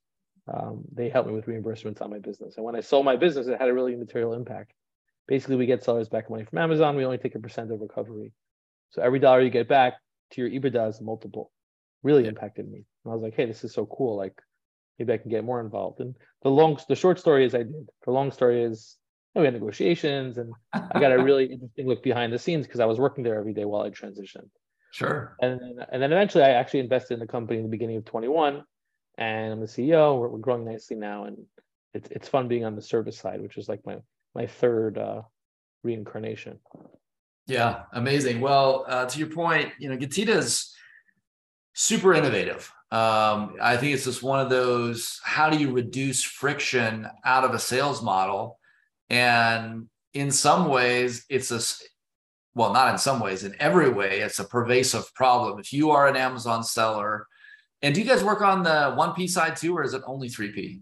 Um, 0.47 0.83
they 0.93 1.09
helped 1.09 1.27
me 1.27 1.33
with 1.33 1.47
reimbursements 1.47 2.03
on 2.03 2.11
my 2.11 2.19
business, 2.19 2.57
and 2.57 2.63
when 2.63 2.75
I 2.75 2.81
sold 2.81 3.03
my 3.03 3.15
business, 3.15 3.47
it 3.47 3.59
had 3.59 3.67
a 3.67 3.73
really 3.73 3.95
material 3.95 4.33
impact. 4.33 4.73
Basically, 5.27 5.55
we 5.55 5.65
get 5.65 5.83
sellers 5.83 6.07
back 6.07 6.29
money 6.29 6.45
from 6.45 6.59
Amazon. 6.59 6.95
We 6.95 7.03
only 7.03 7.17
take 7.17 7.33
a 7.33 7.39
percent 7.39 7.71
of 7.71 7.81
recovery. 7.81 8.31
So 8.91 9.01
every 9.01 9.17
dollar 9.17 9.41
you 9.41 9.49
get 9.49 9.67
back 9.67 9.95
to 10.35 10.41
your 10.41 10.49
EBITDA 10.51 10.89
is 10.89 11.01
multiple. 11.01 11.51
Really 12.03 12.23
Yeah. 12.23 12.29
impacted 12.29 12.69
me. 12.69 12.85
And 13.03 13.11
I 13.11 13.15
was 13.15 13.23
like, 13.23 13.35
hey, 13.35 13.45
this 13.45 13.63
is 13.63 13.73
so 13.73 13.85
cool. 13.85 14.15
Like 14.17 14.39
maybe 14.99 15.13
I 15.13 15.17
can 15.17 15.31
get 15.31 15.43
more 15.43 15.59
involved. 15.61 15.99
And 15.99 16.15
the 16.43 16.49
long, 16.49 16.77
the 16.87 16.95
short 16.95 17.19
story 17.19 17.45
is 17.45 17.55
I 17.55 17.59
did. 17.63 17.89
The 18.05 18.11
long 18.11 18.31
story 18.31 18.63
is 18.63 18.97
you 19.33 19.39
know, 19.39 19.41
we 19.41 19.45
had 19.47 19.53
negotiations, 19.53 20.37
and 20.37 20.53
I 20.73 20.99
got 20.99 21.11
a 21.11 21.21
really 21.23 21.45
interesting 21.45 21.87
look 21.87 22.03
behind 22.03 22.31
the 22.31 22.39
scenes 22.39 22.65
because 22.65 22.79
I 22.79 22.85
was 22.85 22.99
working 22.99 23.23
there 23.23 23.35
every 23.37 23.53
day 23.53 23.65
while 23.65 23.81
I 23.81 23.89
transitioned. 23.89 24.49
sure. 24.91 25.35
And 25.41 25.59
then, 25.59 25.85
and 25.91 26.01
then 26.01 26.11
eventually 26.13 26.43
I 26.45 26.51
actually 26.51 26.79
invested 26.81 27.15
in 27.15 27.19
the 27.19 27.27
company 27.27 27.57
in 27.59 27.65
the 27.65 27.69
beginning 27.69 27.97
of 27.97 28.05
21 28.05 28.63
and 29.17 29.53
I'm 29.53 29.59
the 29.59 29.65
CEO. 29.65 30.17
We're, 30.17 30.29
we're 30.29 30.39
growing 30.39 30.63
nicely 30.65 30.95
now. 30.95 31.25
And 31.25 31.37
it's, 31.93 32.09
it's 32.11 32.29
fun 32.29 32.47
being 32.47 32.63
on 32.65 32.75
the 32.75 32.81
service 32.81 33.17
side, 33.17 33.41
which 33.41 33.57
is 33.57 33.67
like 33.67 33.81
my, 33.85 33.97
my 34.33 34.47
third 34.47 34.97
uh, 34.97 35.23
reincarnation. 35.83 36.59
Yeah, 37.47 37.83
amazing. 37.93 38.41
Well, 38.41 38.85
uh, 38.87 39.05
to 39.05 39.19
your 39.19 39.29
point, 39.29 39.71
you 39.79 39.89
know, 39.89 39.97
Getida 39.97 40.29
is 40.29 40.73
super 41.73 42.13
innovative. 42.13 42.71
Um, 42.91 43.55
I 43.61 43.77
think 43.77 43.93
it's 43.93 44.05
just 44.05 44.23
one 44.23 44.39
of 44.39 44.49
those. 44.49 45.19
How 45.23 45.49
do 45.49 45.57
you 45.57 45.71
reduce 45.71 46.23
friction 46.23 47.07
out 47.23 47.43
of 47.43 47.53
a 47.53 47.59
sales 47.59 48.01
model? 48.01 48.59
And 49.09 49.87
in 50.13 50.31
some 50.31 50.69
ways, 50.69 51.25
it's 51.29 51.51
a 51.51 51.61
well, 52.55 52.71
not 52.71 52.91
in 52.93 52.97
some 52.97 53.19
ways, 53.19 53.43
in 53.43 53.53
every 53.59 53.89
way, 53.89 54.21
it's 54.21 54.39
a 54.39 54.45
pervasive 54.45 55.13
problem. 55.13 55.59
If 55.59 55.73
you 55.73 55.91
are 55.91 56.07
an 56.07 56.15
Amazon 56.15 56.63
seller, 56.63 57.27
and 57.81 57.93
do 57.93 58.01
you 58.01 58.07
guys 58.07 58.23
work 58.23 58.41
on 58.41 58.63
the 58.63 58.93
one 58.93 59.13
P 59.13 59.27
side 59.27 59.57
too, 59.57 59.77
or 59.77 59.83
is 59.83 59.93
it 59.93 60.01
only 60.07 60.29
three 60.29 60.53
P? 60.53 60.79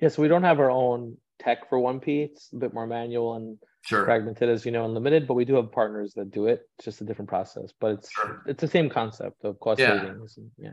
Yeah, 0.00 0.08
so 0.08 0.22
we 0.22 0.28
don't 0.28 0.44
have 0.44 0.60
our 0.60 0.70
own 0.70 1.16
tech 1.40 1.68
for 1.68 1.78
1P. 1.78 2.30
It's 2.30 2.50
a 2.52 2.56
bit 2.56 2.74
more 2.74 2.86
manual 2.86 3.34
and 3.34 3.58
Sure, 3.86 4.04
fragmented 4.04 4.48
as 4.48 4.66
you 4.66 4.72
know, 4.72 4.84
unlimited, 4.84 5.26
but 5.26 5.34
we 5.34 5.44
do 5.44 5.54
have 5.54 5.70
partners 5.70 6.12
that 6.14 6.30
do 6.30 6.46
it. 6.46 6.68
It's 6.76 6.84
just 6.84 7.00
a 7.00 7.04
different 7.04 7.28
process, 7.28 7.72
but 7.80 7.92
it's 7.92 8.10
sure. 8.10 8.42
it's 8.46 8.60
the 8.60 8.68
same 8.68 8.88
concept 8.88 9.44
of 9.44 9.58
cost 9.60 9.80
Yeah. 9.80 10.00
savings. 10.00 10.36
And, 10.36 10.50
yeah. 10.58 10.70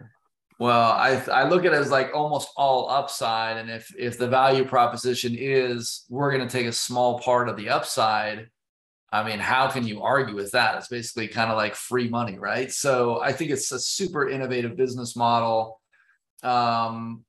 Well, 0.60 0.92
I 0.92 1.22
I 1.32 1.48
look 1.48 1.66
at 1.66 1.74
it 1.74 1.78
as 1.78 1.92
like 1.92 2.12
almost 2.14 2.50
all 2.58 2.90
upside, 2.90 3.58
and 3.58 3.70
if 3.70 3.94
if 3.98 4.18
the 4.18 4.28
value 4.28 4.66
proposition 4.66 5.36
is 5.38 6.06
we're 6.10 6.32
going 6.32 6.48
to 6.48 6.52
take 6.52 6.68
a 6.68 6.72
small 6.72 7.20
part 7.20 7.50
of 7.50 7.58
the 7.58 7.70
upside, 7.70 8.48
I 9.12 9.24
mean, 9.24 9.40
how 9.40 9.68
can 9.70 9.86
you 9.88 10.02
argue 10.02 10.36
with 10.36 10.52
that? 10.52 10.76
It's 10.78 10.88
basically 10.88 11.28
kind 11.28 11.52
of 11.52 11.58
like 11.58 11.76
free 11.76 12.10
money, 12.10 12.40
right? 12.40 12.72
So 12.72 13.22
I 13.22 13.32
think 13.32 13.52
it's 13.52 13.72
a 13.72 13.80
super 13.80 14.28
innovative 14.30 14.76
business 14.76 15.16
model, 15.16 15.80
um, 16.42 17.24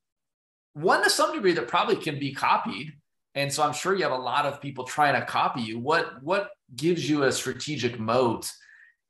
one 0.75 1.03
to 1.05 1.11
some 1.11 1.35
degree 1.35 1.53
that 1.53 1.69
probably 1.69 1.97
can 1.97 2.19
be 2.19 2.33
copied, 2.33 2.93
and 3.35 3.53
so 3.53 3.63
I'm 3.63 3.73
sure 3.73 3.95
you 3.95 4.03
have 4.05 4.13
a 4.13 4.17
lot 4.17 4.47
of 4.47 4.61
people 4.61 4.85
trying 4.85 5.19
to 5.21 5.27
copy 5.27 5.63
you. 5.63 5.79
What 5.79 6.23
what 6.23 6.51
gives 6.77 7.09
you 7.09 7.25
a 7.25 7.33
strategic 7.33 7.99
moat? 7.99 8.51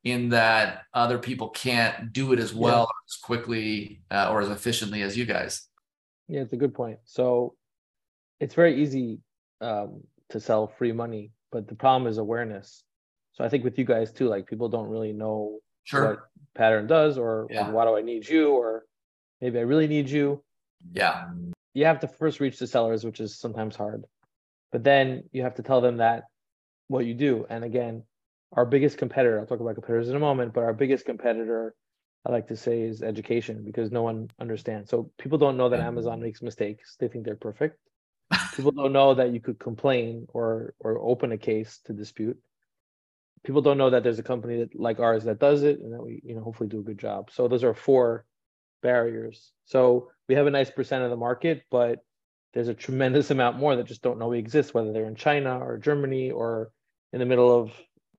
in 0.04 0.28
that 0.28 0.82
other 0.92 1.16
people 1.18 1.48
can't 1.48 2.12
do 2.12 2.34
it 2.34 2.38
as 2.38 2.52
well 2.52 2.82
or 2.82 2.94
as 3.08 3.16
quickly 3.22 4.02
uh, 4.10 4.28
or 4.30 4.42
as 4.42 4.50
efficiently 4.50 5.00
as 5.00 5.16
you 5.16 5.24
guys. 5.24 5.66
Yeah, 6.28 6.42
it's 6.42 6.52
a 6.52 6.58
good 6.58 6.74
point. 6.74 6.98
So 7.06 7.54
it's 8.38 8.54
very 8.54 8.82
easy 8.82 9.20
um, 9.62 10.02
to 10.28 10.40
sell 10.40 10.66
free 10.66 10.92
money, 10.92 11.32
but 11.50 11.66
the 11.68 11.74
problem 11.74 12.06
is 12.06 12.18
awareness. 12.18 12.84
So 13.32 13.44
I 13.44 13.48
think 13.48 13.64
with 13.64 13.78
you 13.78 13.86
guys 13.86 14.12
too, 14.12 14.28
like 14.28 14.46
people 14.46 14.68
don't 14.68 14.88
really 14.88 15.14
know 15.14 15.60
what 15.90 16.18
pattern 16.54 16.86
does 16.86 17.16
or 17.16 17.46
Yeah. 17.50 17.62
like, 17.62 17.72
why 17.72 17.86
do 17.86 17.96
I 17.96 18.02
need 18.02 18.28
you 18.28 18.50
or 18.50 18.84
maybe 19.40 19.58
I 19.58 19.62
really 19.62 19.88
need 19.88 20.10
you. 20.10 20.44
Yeah. 20.92 21.30
You 21.72 21.86
have 21.86 22.00
to 22.00 22.08
first 22.08 22.40
reach 22.40 22.58
the 22.58 22.66
sellers, 22.66 23.04
which 23.04 23.20
is 23.20 23.38
sometimes 23.38 23.74
hard. 23.74 24.04
But 24.74 24.82
then 24.82 25.22
you 25.30 25.42
have 25.42 25.54
to 25.54 25.62
tell 25.62 25.80
them 25.80 25.98
that 25.98 26.24
what 26.88 27.06
you 27.06 27.14
do. 27.14 27.46
And 27.48 27.62
again, 27.62 28.02
our 28.50 28.66
biggest 28.66 28.98
competitor, 28.98 29.38
I'll 29.38 29.46
talk 29.46 29.60
about 29.60 29.76
competitors 29.76 30.08
in 30.08 30.16
a 30.16 30.18
moment, 30.18 30.52
but 30.52 30.64
our 30.64 30.72
biggest 30.72 31.06
competitor, 31.06 31.76
I 32.26 32.32
like 32.32 32.48
to 32.48 32.56
say, 32.56 32.82
is 32.82 33.00
education 33.00 33.62
because 33.64 33.92
no 33.92 34.02
one 34.02 34.32
understands. 34.40 34.90
So 34.90 35.12
people 35.16 35.38
don't 35.38 35.56
know 35.56 35.68
that 35.68 35.78
mm-hmm. 35.78 35.86
Amazon 35.86 36.20
makes 36.20 36.42
mistakes. 36.42 36.96
They 36.98 37.06
think 37.06 37.24
they're 37.24 37.36
perfect. 37.36 37.78
People 38.56 38.72
don't 38.72 38.92
know 38.92 39.14
that 39.14 39.32
you 39.32 39.38
could 39.38 39.60
complain 39.60 40.26
or 40.30 40.74
or 40.80 40.98
open 40.98 41.30
a 41.30 41.38
case 41.38 41.78
to 41.84 41.92
dispute. 41.92 42.36
People 43.44 43.62
don't 43.62 43.78
know 43.78 43.90
that 43.90 44.02
there's 44.02 44.18
a 44.18 44.24
company 44.24 44.56
that 44.56 44.74
like 44.74 44.98
ours 44.98 45.22
that 45.22 45.38
does 45.38 45.62
it 45.62 45.78
and 45.78 45.92
that 45.92 46.02
we, 46.02 46.20
you 46.24 46.34
know, 46.34 46.42
hopefully 46.42 46.68
do 46.68 46.80
a 46.80 46.88
good 46.90 46.98
job. 46.98 47.30
So 47.30 47.46
those 47.46 47.62
are 47.62 47.74
four 47.74 48.24
barriers. 48.82 49.52
So 49.66 50.10
we 50.28 50.34
have 50.34 50.48
a 50.48 50.50
nice 50.50 50.70
percent 50.72 51.04
of 51.04 51.10
the 51.10 51.16
market, 51.16 51.62
but 51.70 52.00
there's 52.54 52.68
a 52.68 52.74
tremendous 52.74 53.30
amount 53.30 53.58
more 53.58 53.74
that 53.76 53.86
just 53.86 54.02
don't 54.02 54.18
know 54.18 54.28
we 54.28 54.38
exist, 54.38 54.72
whether 54.72 54.92
they're 54.92 55.06
in 55.06 55.16
China 55.16 55.58
or 55.58 55.76
Germany 55.76 56.30
or 56.30 56.70
in 57.12 57.18
the 57.18 57.26
middle 57.26 57.54
of 57.54 57.72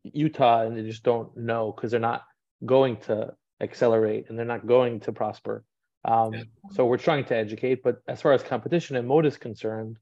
Utah, 0.03 0.63
and 0.63 0.77
they 0.77 0.83
just 0.83 1.03
don't 1.03 1.35
know 1.35 1.71
because 1.71 1.91
they're 1.91 1.99
not 1.99 2.23
going 2.65 2.97
to 2.97 3.33
accelerate 3.61 4.25
and 4.29 4.37
they're 4.37 4.45
not 4.45 4.67
going 4.67 4.99
to 5.01 5.11
prosper. 5.13 5.63
Um, 6.03 6.33
yeah. 6.33 6.43
So 6.71 6.85
we're 6.85 6.97
trying 6.97 7.25
to 7.25 7.35
educate, 7.35 7.81
but 7.81 8.01
as 8.07 8.21
far 8.21 8.33
as 8.33 8.43
competition 8.43 8.97
and 8.97 9.07
moat 9.07 9.25
is 9.25 9.37
concerned, 9.37 9.97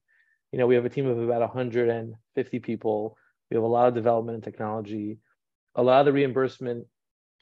you 0.52 0.60
know, 0.60 0.68
we 0.68 0.76
have 0.76 0.86
a 0.86 0.90
team 0.90 1.08
of 1.08 1.18
about 1.18 1.42
150 1.42 2.60
people. 2.60 3.18
We 3.50 3.56
have 3.56 3.64
a 3.64 3.68
lot 3.68 3.88
of 3.88 3.94
development 3.94 4.36
and 4.36 4.44
technology. 4.44 5.20
A 5.76 5.84
lot 5.84 6.02
of 6.02 6.06
the 6.06 6.14
reimbursement 6.14 6.86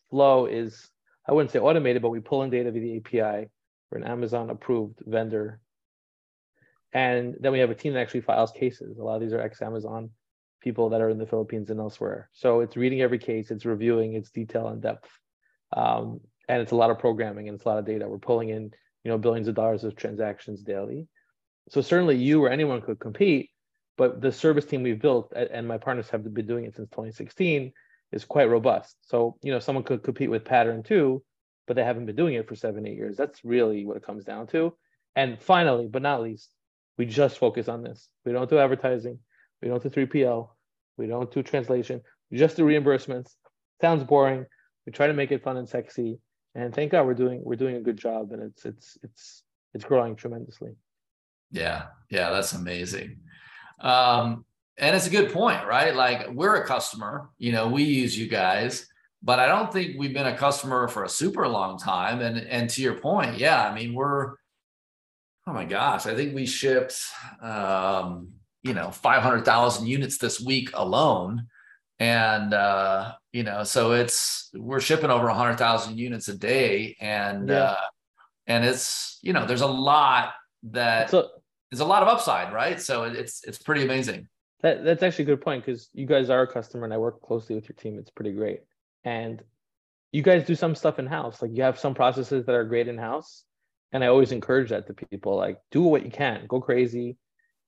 flow 0.09 0.45
is, 0.45 0.89
I 1.27 1.33
wouldn't 1.33 1.51
say 1.51 1.59
automated, 1.59 2.01
but 2.01 2.09
we 2.09 2.19
pull 2.19 2.43
in 2.43 2.49
data 2.49 2.71
via 2.71 2.81
the 2.81 2.97
API. 2.97 3.49
We're 3.89 3.97
an 3.97 4.03
Amazon 4.03 4.49
approved 4.49 4.99
vendor. 5.05 5.59
And 6.93 7.35
then 7.39 7.51
we 7.51 7.59
have 7.59 7.69
a 7.69 7.75
team 7.75 7.93
that 7.93 7.99
actually 7.99 8.21
files 8.21 8.51
cases. 8.51 8.97
A 8.97 9.03
lot 9.03 9.15
of 9.15 9.21
these 9.21 9.33
are 9.33 9.41
ex 9.41 9.61
Amazon 9.61 10.11
people 10.61 10.89
that 10.89 11.01
are 11.01 11.09
in 11.09 11.17
the 11.17 11.25
Philippines 11.25 11.69
and 11.69 11.79
elsewhere. 11.79 12.29
So 12.33 12.61
it's 12.61 12.77
reading 12.77 13.01
every 13.01 13.17
case, 13.17 13.51
it's 13.51 13.65
reviewing 13.65 14.13
its 14.13 14.29
detail 14.29 14.67
and 14.67 14.81
depth. 14.81 15.09
Um, 15.75 16.21
and 16.47 16.61
it's 16.61 16.71
a 16.71 16.75
lot 16.75 16.91
of 16.91 16.99
programming 16.99 17.47
and 17.47 17.55
it's 17.55 17.65
a 17.65 17.67
lot 17.67 17.79
of 17.79 17.85
data. 17.85 18.07
We're 18.07 18.19
pulling 18.19 18.49
in, 18.49 18.71
you 19.03 19.11
know, 19.11 19.17
billions 19.17 19.47
of 19.47 19.55
dollars 19.55 19.83
of 19.83 19.95
transactions 19.95 20.61
daily. 20.61 21.07
So 21.69 21.81
certainly 21.81 22.17
you 22.17 22.43
or 22.43 22.49
anyone 22.49 22.81
could 22.81 22.99
compete, 22.99 23.49
but 23.97 24.21
the 24.21 24.31
service 24.31 24.65
team 24.65 24.83
we've 24.83 25.01
built 25.01 25.33
and 25.33 25.67
my 25.67 25.77
partners 25.77 26.09
have 26.09 26.33
been 26.33 26.47
doing 26.47 26.65
it 26.65 26.75
since 26.75 26.89
2016 26.89 27.71
is 28.11 28.25
quite 28.25 28.49
robust. 28.49 28.97
So, 29.01 29.37
you 29.41 29.51
know, 29.51 29.59
someone 29.59 29.83
could 29.83 30.03
compete 30.03 30.29
with 30.29 30.45
Pattern 30.45 30.83
too, 30.83 31.23
but 31.67 31.75
they 31.75 31.83
haven't 31.83 32.05
been 32.05 32.15
doing 32.15 32.35
it 32.35 32.47
for 32.47 32.55
seven, 32.55 32.85
eight 32.85 32.97
years. 32.97 33.15
That's 33.15 33.43
really 33.43 33.85
what 33.85 33.97
it 33.97 34.05
comes 34.05 34.25
down 34.25 34.47
to. 34.47 34.75
And 35.15 35.41
finally, 35.41 35.87
but 35.87 36.01
not 36.01 36.21
least, 36.21 36.49
we 36.97 37.05
just 37.05 37.37
focus 37.37 37.67
on 37.67 37.83
this. 37.83 38.09
We 38.25 38.31
don't 38.31 38.49
do 38.49 38.59
advertising. 38.59 39.19
We 39.61 39.69
don't 39.69 39.81
do 39.81 39.89
3PL. 39.89 40.49
We 40.97 41.07
don't 41.07 41.31
do 41.31 41.43
translation. 41.43 42.01
We 42.29 42.37
just 42.37 42.57
do 42.57 42.63
reimbursements. 42.63 43.35
Sounds 43.81 44.03
boring. 44.03 44.45
We 44.85 44.91
try 44.91 45.07
to 45.07 45.13
make 45.13 45.31
it 45.31 45.43
fun 45.43 45.57
and 45.57 45.67
sexy. 45.67 46.19
And 46.55 46.73
thank 46.73 46.91
God 46.91 47.05
we're 47.05 47.13
doing 47.13 47.41
we're 47.43 47.55
doing 47.55 47.77
a 47.77 47.81
good 47.81 47.97
job 47.97 48.33
and 48.33 48.43
it's 48.43 48.65
it's 48.65 48.97
it's 49.03 49.43
it's 49.73 49.85
growing 49.85 50.15
tremendously. 50.15 50.71
Yeah, 51.51 51.87
yeah, 52.09 52.29
that's 52.29 52.53
amazing. 52.53 53.19
Um, 53.79 54.45
and 54.77 54.95
it's 54.95 55.07
a 55.07 55.11
good 55.11 55.31
point, 55.31 55.65
right? 55.65 55.95
Like 55.95 56.29
we're 56.31 56.55
a 56.55 56.65
customer, 56.65 57.29
you 57.37 57.51
know, 57.51 57.67
we 57.67 57.83
use 57.83 58.17
you 58.17 58.27
guys, 58.27 58.87
but 59.21 59.39
I 59.39 59.47
don't 59.47 59.71
think 59.71 59.97
we've 59.97 60.13
been 60.13 60.27
a 60.27 60.37
customer 60.37 60.87
for 60.87 61.03
a 61.03 61.09
super 61.09 61.47
long 61.47 61.77
time. 61.77 62.21
And 62.21 62.37
and 62.37 62.69
to 62.71 62.81
your 62.81 62.95
point, 62.95 63.37
yeah, 63.37 63.67
I 63.67 63.73
mean, 63.73 63.93
we're 63.93 64.35
oh 65.51 65.53
my 65.53 65.65
gosh, 65.65 66.05
I 66.05 66.15
think 66.15 66.33
we 66.33 66.45
shipped 66.45 66.97
um, 67.41 68.29
you 68.63 68.73
know, 68.73 68.89
500,000 68.89 69.85
units 69.85 70.17
this 70.17 70.39
week 70.39 70.69
alone. 70.73 71.47
And 71.99 72.53
uh, 72.53 73.13
you 73.33 73.43
know, 73.43 73.63
so 73.63 73.91
it's 73.91 74.49
we're 74.53 74.79
shipping 74.79 75.09
over 75.09 75.25
100,000 75.27 75.97
units 75.97 76.29
a 76.29 76.37
day 76.37 76.95
and 76.99 77.49
yeah. 77.49 77.55
uh 77.55 77.81
and 78.47 78.65
it's, 78.65 79.19
you 79.21 79.33
know, 79.33 79.45
there's 79.45 79.61
a 79.61 79.67
lot 79.67 80.33
that 80.63 81.11
so, 81.11 81.29
there's 81.69 81.81
a 81.81 81.85
lot 81.85 82.01
of 82.01 82.09
upside, 82.09 82.53
right? 82.53 82.81
So 82.81 83.03
it's 83.03 83.43
it's 83.43 83.59
pretty 83.59 83.83
amazing. 83.83 84.27
That 84.61 84.83
that's 84.83 85.03
actually 85.03 85.23
a 85.23 85.27
good 85.27 85.41
point 85.41 85.63
because 85.63 85.89
you 85.93 86.07
guys 86.07 86.29
are 86.29 86.41
a 86.41 86.47
customer 86.47 86.85
and 86.85 86.93
I 86.93 86.97
work 86.97 87.21
closely 87.21 87.55
with 87.55 87.69
your 87.69 87.75
team. 87.75 87.99
It's 87.99 88.09
pretty 88.09 88.31
great. 88.31 88.61
And 89.03 89.43
you 90.11 90.23
guys 90.23 90.45
do 90.45 90.55
some 90.55 90.75
stuff 90.75 90.97
in 90.97 91.05
house. 91.05 91.41
Like 91.41 91.51
you 91.53 91.61
have 91.63 91.77
some 91.77 91.93
processes 91.93 92.45
that 92.45 92.55
are 92.55 92.63
great 92.63 92.87
in 92.87 92.97
house. 92.97 93.43
And 93.91 94.03
I 94.03 94.07
always 94.07 94.31
encourage 94.31 94.69
that 94.69 94.87
to 94.87 94.93
people. 94.93 95.35
Like 95.35 95.57
do 95.71 95.81
what 95.81 96.05
you 96.05 96.11
can, 96.11 96.45
go 96.47 96.61
crazy. 96.61 97.17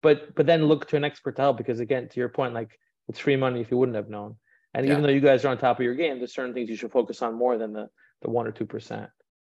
But 0.02 0.36
but 0.36 0.46
then 0.46 0.66
look 0.66 0.88
to 0.90 0.98
an 0.98 1.04
expert 1.04 1.36
to 1.38 1.42
help 1.42 1.58
because 1.58 1.80
again, 1.80 2.10
to 2.10 2.20
your 2.20 2.30
point, 2.30 2.54
like 2.54 2.78
it's 3.08 3.20
free 3.20 3.36
money 3.36 3.62
if 3.62 3.72
you 3.72 3.78
wouldn't 3.78 3.96
have 3.96 4.10
known. 4.10 4.38
And 4.74 4.86
yeah. 4.86 4.94
even 4.94 5.04
though 5.04 5.10
you 5.10 5.20
guys 5.20 5.46
are 5.46 5.50
on 5.50 5.58
top 5.58 5.80
of 5.80 5.84
your 5.84 5.96
game, 5.96 6.18
there's 6.18 6.34
certain 6.34 6.54
things 6.54 6.70
you 6.70 6.76
should 6.76 6.92
focus 6.92 7.22
on 7.22 7.36
more 7.36 7.58
than 7.58 7.74
the 7.74 7.90
the 8.22 8.30
one 8.30 8.48
or 8.48 8.52
two 8.52 8.66
percent. 8.66 9.10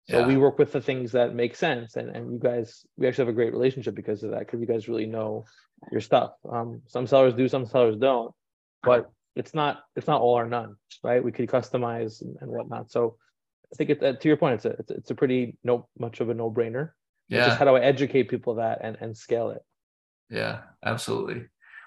So 0.09 0.19
yeah. 0.19 0.27
we 0.27 0.35
work 0.35 0.59
with 0.59 0.73
the 0.73 0.81
things 0.81 1.13
that 1.13 1.33
make 1.33 1.55
sense, 1.55 1.95
and 1.95 2.09
and 2.09 2.33
you 2.33 2.39
guys, 2.39 2.85
we 2.97 3.07
actually 3.07 3.25
have 3.25 3.33
a 3.33 3.35
great 3.35 3.53
relationship 3.53 3.95
because 3.95 4.21
of 4.23 4.31
that. 4.31 4.39
Because 4.39 4.59
you 4.59 4.67
guys 4.67 4.89
really 4.89 5.05
know 5.05 5.45
your 5.91 6.01
stuff. 6.01 6.33
Um, 6.49 6.81
some 6.87 7.07
sellers 7.07 7.33
do, 7.33 7.47
some 7.47 7.65
sellers 7.65 7.97
don't, 7.97 8.33
but 8.83 9.09
it's 9.35 9.53
not 9.53 9.83
it's 9.95 10.07
not 10.07 10.21
all 10.21 10.37
or 10.37 10.45
none, 10.45 10.75
right? 11.03 11.23
We 11.23 11.31
could 11.31 11.49
customize 11.49 12.21
and, 12.21 12.35
and 12.41 12.51
whatnot. 12.51 12.91
So 12.91 13.15
I 13.73 13.75
think 13.75 13.89
it's 13.89 14.03
uh, 14.03 14.13
to 14.13 14.27
your 14.27 14.37
point, 14.37 14.55
it's 14.55 14.65
a 14.65 14.69
it's, 14.69 14.91
it's 14.91 15.11
a 15.11 15.15
pretty 15.15 15.57
no 15.63 15.87
much 15.97 16.19
of 16.19 16.29
a 16.29 16.33
no 16.33 16.51
brainer. 16.51 16.91
Yeah. 17.29 17.47
just 17.47 17.57
how 17.57 17.65
do 17.65 17.75
I 17.75 17.79
educate 17.81 18.29
people 18.29 18.55
that 18.55 18.79
and 18.81 18.97
and 19.01 19.17
scale 19.17 19.49
it? 19.49 19.63
Yeah, 20.29 20.61
absolutely. 20.85 21.45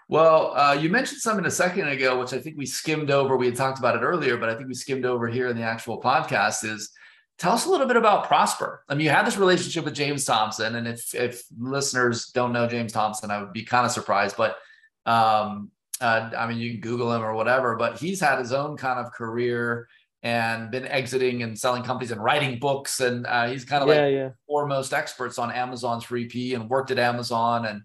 Well, 0.09 0.57
uh, 0.57 0.73
you 0.81 0.89
mentioned 0.89 1.21
something 1.21 1.45
a 1.47 1.51
second 1.51 1.89
ago, 1.89 2.19
which 2.19 2.33
I 2.33 2.39
think 2.39 2.57
we 2.57 2.67
skimmed 2.67 3.11
over. 3.11 3.37
We 3.37 3.47
had 3.47 3.57
talked 3.57 3.79
about 3.79 3.97
it 3.97 4.03
earlier, 4.03 4.37
but 4.37 4.49
I 4.49 4.55
think 4.55 4.69
we 4.69 4.75
skimmed 4.75 5.05
over 5.05 5.27
here 5.27 5.49
in 5.49 5.57
the 5.57 5.63
actual 5.63 6.01
podcast. 6.01 6.65
Is 6.65 6.91
Tell 7.39 7.53
us 7.53 7.67
a 7.67 7.71
little 7.71 7.87
bit 7.87 7.97
about 7.97 8.27
Prosper. 8.27 8.83
I 8.89 8.95
mean, 8.95 9.05
you 9.05 9.11
had 9.11 9.27
this 9.27 9.37
relationship 9.37 9.85
with 9.85 9.95
James 9.95 10.25
Thompson, 10.25 10.77
and 10.77 10.89
if 10.89 11.15
if 11.15 11.43
listeners 11.59 12.27
don't 12.29 12.53
know 12.53 12.67
James 12.67 12.93
Thompson, 12.93 13.31
I 13.31 13.43
would 13.43 13.53
be 13.53 13.63
kind 13.63 13.85
of 13.85 13.93
surprised. 13.93 14.37
But 14.37 14.57
um, 15.05 15.71
uh, 16.01 16.31
I 16.37 16.47
mean, 16.47 16.59
you 16.59 16.73
can 16.73 16.81
Google 16.81 17.13
him 17.13 17.23
or 17.23 17.35
whatever. 17.35 17.77
But 17.77 17.99
he's 17.99 18.21
had 18.21 18.39
his 18.39 18.53
own 18.53 18.77
kind 18.77 18.99
of 18.99 19.13
career 19.13 19.87
and 20.27 20.73
been 20.73 20.89
exiting 20.89 21.45
and 21.45 21.57
selling 21.57 21.85
companies 21.85 22.11
and 22.11 22.21
writing 22.21 22.59
books, 22.59 22.99
and 22.99 23.25
uh, 23.29 23.47
he's 23.47 23.65
kind 23.65 23.85
of 23.85 23.89
yeah, 23.89 24.03
like 24.03 24.13
yeah. 24.13 24.29
foremost 24.49 24.93
experts 24.93 25.39
on 25.39 25.53
Amazon's 25.53 26.05
3P 26.05 26.57
and 26.57 26.69
worked 26.69 26.91
at 26.91 26.99
Amazon 26.99 27.67
and 27.67 27.83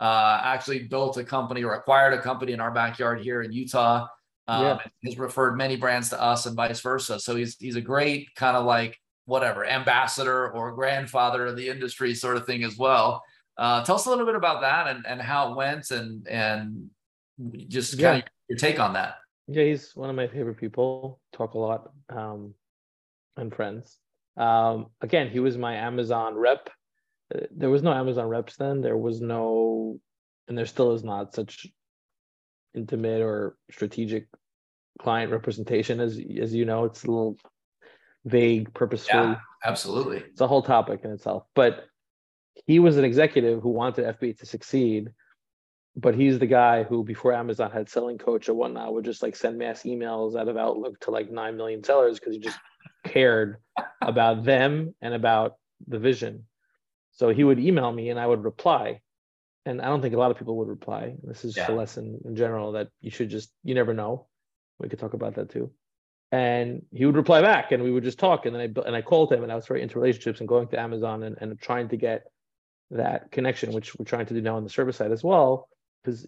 uh, 0.00 0.40
actually 0.42 0.88
built 0.88 1.16
a 1.18 1.22
company 1.22 1.62
or 1.62 1.74
acquired 1.74 2.12
a 2.12 2.20
company 2.20 2.52
in 2.52 2.58
our 2.58 2.72
backyard 2.72 3.20
here 3.20 3.42
in 3.42 3.52
Utah 3.52 4.08
um, 4.48 4.64
yeah. 4.64 4.78
Has 5.04 5.18
referred 5.18 5.56
many 5.56 5.76
brands 5.76 6.10
to 6.10 6.20
us 6.20 6.46
and 6.46 6.56
vice 6.56 6.80
versa. 6.80 7.20
So 7.20 7.36
he's 7.36 7.56
he's 7.60 7.76
a 7.76 7.80
great 7.80 8.34
kind 8.34 8.56
of 8.56 8.66
like 8.66 8.98
whatever 9.26 9.64
ambassador 9.64 10.50
or 10.50 10.72
grandfather 10.72 11.46
of 11.46 11.56
the 11.56 11.68
industry 11.68 12.12
sort 12.12 12.36
of 12.36 12.44
thing 12.44 12.64
as 12.64 12.76
well. 12.76 13.22
Uh, 13.56 13.84
tell 13.84 13.94
us 13.94 14.06
a 14.06 14.10
little 14.10 14.26
bit 14.26 14.34
about 14.34 14.62
that 14.62 14.88
and, 14.88 15.06
and 15.06 15.22
how 15.22 15.52
it 15.52 15.56
went 15.56 15.92
and 15.92 16.26
and 16.26 16.90
just 17.68 17.98
kind 18.00 18.22
of 18.22 18.28
your 18.48 18.58
take 18.58 18.80
on 18.80 18.94
that. 18.94 19.14
Yeah, 19.48 19.64
he's 19.64 19.94
one 19.94 20.10
of 20.10 20.16
my 20.16 20.26
favorite 20.26 20.58
people. 20.58 21.20
Talk 21.32 21.54
a 21.54 21.58
lot 21.58 21.92
um, 22.08 22.54
and 23.36 23.54
friends. 23.54 23.98
Um, 24.36 24.86
again, 25.00 25.30
he 25.30 25.40
was 25.40 25.58
my 25.58 25.74
Amazon 25.74 26.34
rep. 26.34 26.70
Uh, 27.34 27.40
there 27.54 27.70
was 27.70 27.82
no 27.82 27.92
Amazon 27.92 28.28
reps 28.28 28.56
then. 28.56 28.80
There 28.80 28.96
was 28.96 29.20
no, 29.20 29.98
and 30.48 30.56
there 30.56 30.66
still 30.66 30.92
is 30.92 31.04
not 31.04 31.34
such 31.34 31.66
intimate 32.74 33.22
or 33.22 33.56
strategic 33.70 34.26
client 35.00 35.32
representation 35.32 36.00
as 36.00 36.20
as 36.40 36.54
you 36.54 36.64
know 36.64 36.84
it's 36.84 37.04
a 37.04 37.06
little 37.06 37.36
vague 38.24 38.72
purposeful. 38.74 39.20
yeah, 39.20 39.36
absolutely 39.64 40.18
it's 40.18 40.40
a 40.40 40.46
whole 40.46 40.62
topic 40.62 41.00
in 41.04 41.10
itself 41.10 41.44
but 41.54 41.84
he 42.66 42.78
was 42.78 42.96
an 42.96 43.04
executive 43.04 43.60
who 43.60 43.70
wanted 43.70 44.04
fba 44.18 44.38
to 44.38 44.46
succeed 44.46 45.10
but 45.96 46.14
he's 46.14 46.38
the 46.38 46.46
guy 46.46 46.82
who 46.82 47.04
before 47.04 47.32
amazon 47.32 47.70
had 47.70 47.88
selling 47.88 48.18
coach 48.18 48.48
or 48.48 48.54
whatnot 48.54 48.92
would 48.92 49.04
just 49.04 49.22
like 49.22 49.36
send 49.36 49.58
mass 49.58 49.82
emails 49.82 50.38
out 50.38 50.48
of 50.48 50.56
outlook 50.56 50.98
to 51.00 51.10
like 51.10 51.30
9 51.30 51.56
million 51.56 51.82
sellers 51.82 52.18
because 52.18 52.34
he 52.34 52.40
just 52.40 52.58
cared 53.04 53.56
about 54.00 54.44
them 54.44 54.94
and 55.00 55.14
about 55.14 55.56
the 55.86 55.98
vision 55.98 56.44
so 57.12 57.28
he 57.28 57.44
would 57.44 57.58
email 57.58 57.92
me 57.92 58.10
and 58.10 58.18
i 58.18 58.26
would 58.26 58.44
reply 58.44 59.00
and 59.66 59.80
I 59.80 59.86
don't 59.86 60.02
think 60.02 60.14
a 60.14 60.18
lot 60.18 60.30
of 60.30 60.38
people 60.38 60.56
would 60.58 60.68
reply. 60.68 61.14
This 61.22 61.44
is 61.44 61.56
yeah. 61.56 61.62
just 61.62 61.72
a 61.72 61.74
lesson 61.74 62.20
in 62.24 62.36
general 62.36 62.72
that 62.72 62.88
you 63.00 63.10
should 63.10 63.30
just 63.30 63.50
you 63.62 63.74
never 63.74 63.94
know. 63.94 64.26
We 64.78 64.88
could 64.88 64.98
talk 64.98 65.14
about 65.14 65.36
that 65.36 65.50
too. 65.50 65.70
And 66.32 66.82
he 66.90 67.06
would 67.06 67.16
reply 67.16 67.40
back, 67.40 67.70
and 67.72 67.82
we 67.82 67.92
would 67.92 68.04
just 68.04 68.18
talk. 68.18 68.44
And 68.44 68.54
then 68.54 68.62
I 68.62 68.86
and 68.86 68.96
I 68.96 69.02
called 69.02 69.32
him, 69.32 69.42
and 69.42 69.52
I 69.52 69.54
was 69.54 69.66
very 69.66 69.82
into 69.82 69.98
relationships 69.98 70.40
and 70.40 70.48
going 70.48 70.68
to 70.68 70.80
Amazon 70.80 71.22
and, 71.22 71.36
and 71.40 71.58
trying 71.60 71.88
to 71.90 71.96
get 71.96 72.24
that 72.90 73.30
connection, 73.30 73.72
which 73.72 73.94
we're 73.96 74.04
trying 74.04 74.26
to 74.26 74.34
do 74.34 74.40
now 74.40 74.56
on 74.56 74.64
the 74.64 74.70
service 74.70 74.96
side 74.96 75.12
as 75.12 75.24
well, 75.24 75.68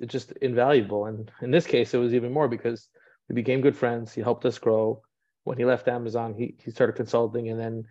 just 0.07 0.33
invaluable. 0.43 1.07
And 1.07 1.31
in 1.43 1.51
this 1.51 1.67
case, 1.67 1.95
it 1.95 1.99
was 1.99 2.15
even 2.15 2.33
more 2.33 2.49
because 2.49 2.89
we 3.29 3.35
became 3.35 3.61
good 3.61 3.77
friends. 3.77 4.13
He 4.13 4.21
helped 4.21 4.45
us 4.45 4.59
grow. 4.59 5.03
When 5.45 5.59
he 5.59 5.65
left 5.65 5.89
Amazon, 5.89 6.35
he 6.35 6.57
he 6.63 6.71
started 6.71 6.97
consulting, 6.97 7.51
and 7.51 7.61
then 7.61 7.85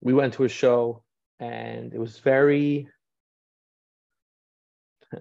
we 0.00 0.14
went 0.14 0.34
to 0.34 0.44
a 0.44 0.48
show, 0.48 1.02
and 1.40 1.92
it 1.92 1.98
was 1.98 2.18
very 2.18 2.88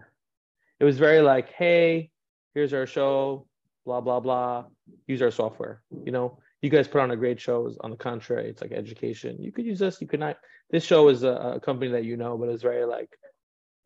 it 0.80 0.84
was 0.84 1.00
very 1.00 1.22
like, 1.22 1.52
hey, 1.54 2.12
here's 2.54 2.74
our 2.74 2.86
show, 2.86 3.48
blah 3.86 4.02
blah 4.02 4.20
blah. 4.20 4.66
Use 5.08 5.22
our 5.22 5.32
software. 5.32 5.82
You 6.06 6.12
know, 6.12 6.40
you 6.62 6.70
guys 6.70 6.88
put 6.88 7.02
on 7.02 7.12
a 7.12 7.16
great 7.16 7.40
show. 7.40 7.74
On 7.82 7.92
the 7.92 7.98
contrary, 7.98 8.50
it's 8.50 8.62
like 8.62 8.72
education. 8.72 9.42
You 9.42 9.52
could 9.52 9.66
use 9.66 9.80
this. 9.80 10.02
You 10.02 10.08
could 10.08 10.20
not. 10.20 10.38
This 10.70 10.84
show 10.84 11.10
is 11.10 11.24
a, 11.24 11.56
a 11.56 11.60
company 11.60 11.92
that 11.92 12.04
you 12.04 12.18
know, 12.18 12.38
but 12.38 12.50
it's 12.50 12.62
very 12.62 12.86
like, 12.86 13.10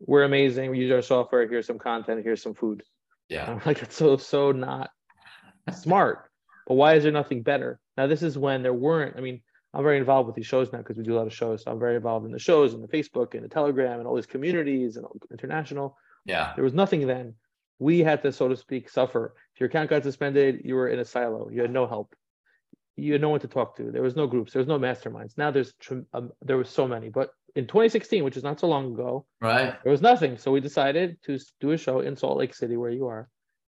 we're 0.00 0.24
amazing. 0.24 0.70
We 0.70 0.78
use 0.78 0.92
our 0.92 1.02
software. 1.02 1.48
Here's 1.48 1.66
some 1.66 1.78
content. 1.78 2.22
Here's 2.24 2.42
some 2.42 2.54
food. 2.54 2.82
Yeah. 3.28 3.50
I'm 3.50 3.60
like 3.64 3.82
it's 3.82 3.96
so 3.96 4.16
so 4.16 4.52
not 4.52 4.90
smart. 5.72 6.30
But 6.66 6.74
why 6.74 6.94
is 6.94 7.02
there 7.02 7.12
nothing 7.12 7.42
better? 7.42 7.78
Now 7.96 8.06
this 8.06 8.22
is 8.22 8.38
when 8.38 8.62
there 8.62 8.74
weren't. 8.74 9.16
I 9.16 9.20
mean, 9.20 9.42
I'm 9.72 9.82
very 9.82 9.98
involved 9.98 10.26
with 10.26 10.36
these 10.36 10.46
shows 10.46 10.72
now 10.72 10.78
because 10.78 10.96
we 10.96 11.04
do 11.04 11.14
a 11.14 11.18
lot 11.18 11.26
of 11.26 11.34
shows. 11.34 11.64
So 11.64 11.70
I'm 11.70 11.80
very 11.80 11.96
involved 11.96 12.26
in 12.26 12.32
the 12.32 12.38
shows 12.38 12.74
and 12.74 12.82
the 12.82 12.88
Facebook 12.88 13.34
and 13.34 13.42
the 13.42 13.48
Telegram 13.48 13.98
and 13.98 14.06
all 14.06 14.14
these 14.14 14.26
communities 14.26 14.96
and 14.96 15.06
international. 15.30 15.96
Yeah. 16.24 16.52
There 16.54 16.64
was 16.64 16.74
nothing 16.74 17.06
then. 17.06 17.34
We 17.80 17.98
had 18.00 18.22
to, 18.22 18.32
so 18.32 18.48
to 18.48 18.56
speak, 18.56 18.88
suffer. 18.88 19.34
If 19.54 19.60
your 19.60 19.68
account 19.68 19.90
got 19.90 20.04
suspended, 20.04 20.62
you 20.64 20.76
were 20.76 20.88
in 20.88 21.00
a 21.00 21.04
silo. 21.04 21.50
You 21.50 21.62
had 21.62 21.72
no 21.72 21.86
help. 21.86 22.14
You 22.96 23.12
had 23.12 23.20
no 23.20 23.30
one 23.30 23.40
to 23.40 23.48
talk 23.48 23.76
to. 23.76 23.90
There 23.90 24.02
was 24.02 24.14
no 24.14 24.28
groups. 24.28 24.52
There 24.52 24.60
was 24.60 24.68
no 24.68 24.78
masterminds. 24.78 25.36
Now 25.36 25.50
there's 25.50 25.74
um, 26.12 26.30
there 26.40 26.56
was 26.56 26.68
so 26.68 26.86
many. 26.86 27.08
But 27.08 27.30
in 27.56 27.66
2016, 27.66 28.24
which 28.24 28.36
is 28.36 28.42
not 28.42 28.58
so 28.60 28.66
long 28.66 28.94
ago, 28.94 29.26
right, 29.40 29.76
there 29.82 29.92
was 29.92 30.02
nothing. 30.02 30.38
So 30.38 30.50
we 30.50 30.60
decided 30.60 31.18
to 31.26 31.38
do 31.60 31.70
a 31.70 31.76
show 31.76 32.00
in 32.00 32.16
Salt 32.16 32.38
Lake 32.38 32.54
City, 32.54 32.76
where 32.76 32.90
you 32.90 33.06
are, 33.06 33.28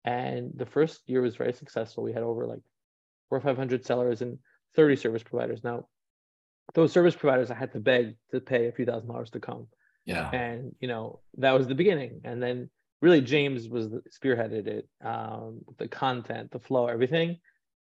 and 0.04 0.50
the 0.54 0.66
first 0.66 1.02
year 1.06 1.20
was 1.20 1.36
very 1.36 1.52
successful. 1.52 2.02
We 2.02 2.12
had 2.12 2.22
over 2.22 2.46
like 2.46 2.60
four 3.28 3.38
or 3.38 3.40
five 3.40 3.56
hundred 3.56 3.84
sellers 3.84 4.22
and 4.22 4.38
30 4.74 4.96
service 4.96 5.22
providers. 5.22 5.62
Now, 5.64 5.86
those 6.74 6.92
service 6.92 7.16
providers 7.16 7.50
I 7.50 7.54
had 7.54 7.72
to 7.72 7.80
beg 7.80 8.16
to 8.32 8.40
pay 8.40 8.66
a 8.66 8.72
few 8.72 8.84
thousand 8.84 9.08
dollars 9.08 9.30
to 9.30 9.40
come. 9.40 9.68
Yeah. 10.04 10.30
And 10.30 10.74
you 10.80 10.88
know, 10.88 11.20
that 11.38 11.52
was 11.52 11.66
the 11.66 11.74
beginning. 11.74 12.20
And 12.24 12.42
then 12.42 12.70
really 13.00 13.20
James 13.20 13.68
was 13.68 13.90
the, 13.90 14.02
spearheaded 14.10 14.66
it. 14.66 14.88
Um, 15.04 15.60
the 15.78 15.88
content, 15.88 16.50
the 16.50 16.58
flow, 16.58 16.86
everything. 16.86 17.38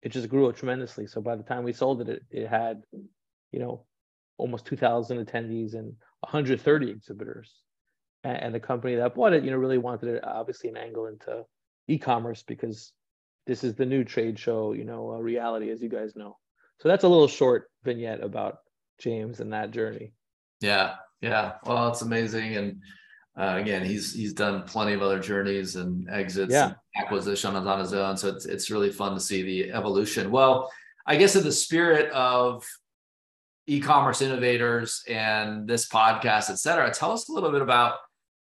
It 0.01 0.09
just 0.09 0.29
grew 0.29 0.51
tremendously. 0.51 1.07
So 1.07 1.21
by 1.21 1.35
the 1.35 1.43
time 1.43 1.63
we 1.63 1.73
sold 1.73 2.01
it, 2.01 2.09
it, 2.09 2.23
it 2.31 2.47
had, 2.47 2.81
you 3.51 3.59
know, 3.59 3.85
almost 4.41 4.65
2,000 4.65 5.25
attendees 5.25 5.75
and 5.75 5.93
130 6.21 6.89
exhibitors. 6.89 7.53
And, 8.23 8.37
and 8.37 8.55
the 8.55 8.59
company 8.59 8.95
that 8.95 9.15
bought 9.15 9.33
it, 9.33 9.43
you 9.43 9.51
know, 9.51 9.57
really 9.57 9.77
wanted 9.77 10.09
it, 10.09 10.23
obviously 10.23 10.69
an 10.69 10.77
angle 10.77 11.05
into 11.05 11.45
e-commerce 11.87 12.43
because 12.43 12.91
this 13.47 13.63
is 13.63 13.75
the 13.75 13.85
new 13.85 14.03
trade 14.03 14.37
show, 14.37 14.73
you 14.73 14.83
know, 14.83 15.09
reality, 15.11 15.69
as 15.69 15.81
you 15.81 15.89
guys 15.89 16.15
know. 16.15 16.37
So 16.79 16.89
that's 16.89 17.03
a 17.03 17.07
little 17.07 17.27
short 17.27 17.69
vignette 17.83 18.23
about 18.23 18.57
James 18.99 19.39
and 19.39 19.53
that 19.53 19.71
journey. 19.71 20.13
Yeah, 20.61 20.95
yeah. 21.21 21.53
Well, 21.65 21.89
it's 21.89 22.01
amazing, 22.01 22.55
and 22.55 22.81
uh, 23.37 23.57
again, 23.59 23.83
he's 23.83 24.13
he's 24.13 24.33
done 24.33 24.63
plenty 24.63 24.93
of 24.93 25.01
other 25.01 25.19
journeys 25.19 25.75
and 25.75 26.07
exits, 26.09 26.51
yeah. 26.51 26.65
and 26.65 26.75
acquisitions 26.97 27.55
on 27.55 27.79
his 27.79 27.93
own. 27.93 28.17
So 28.17 28.29
it's 28.29 28.45
it's 28.45 28.71
really 28.71 28.91
fun 28.91 29.13
to 29.13 29.19
see 29.19 29.41
the 29.43 29.71
evolution. 29.71 30.31
Well, 30.31 30.71
I 31.05 31.15
guess 31.17 31.35
in 31.35 31.43
the 31.43 31.51
spirit 31.51 32.11
of 32.11 32.65
e-commerce 33.67 34.21
innovators 34.21 35.03
and 35.07 35.67
this 35.67 35.87
podcast, 35.87 36.49
et 36.49 36.59
cetera, 36.59 36.91
tell 36.91 37.11
us 37.11 37.29
a 37.29 37.31
little 37.31 37.51
bit 37.51 37.61
about 37.61 37.95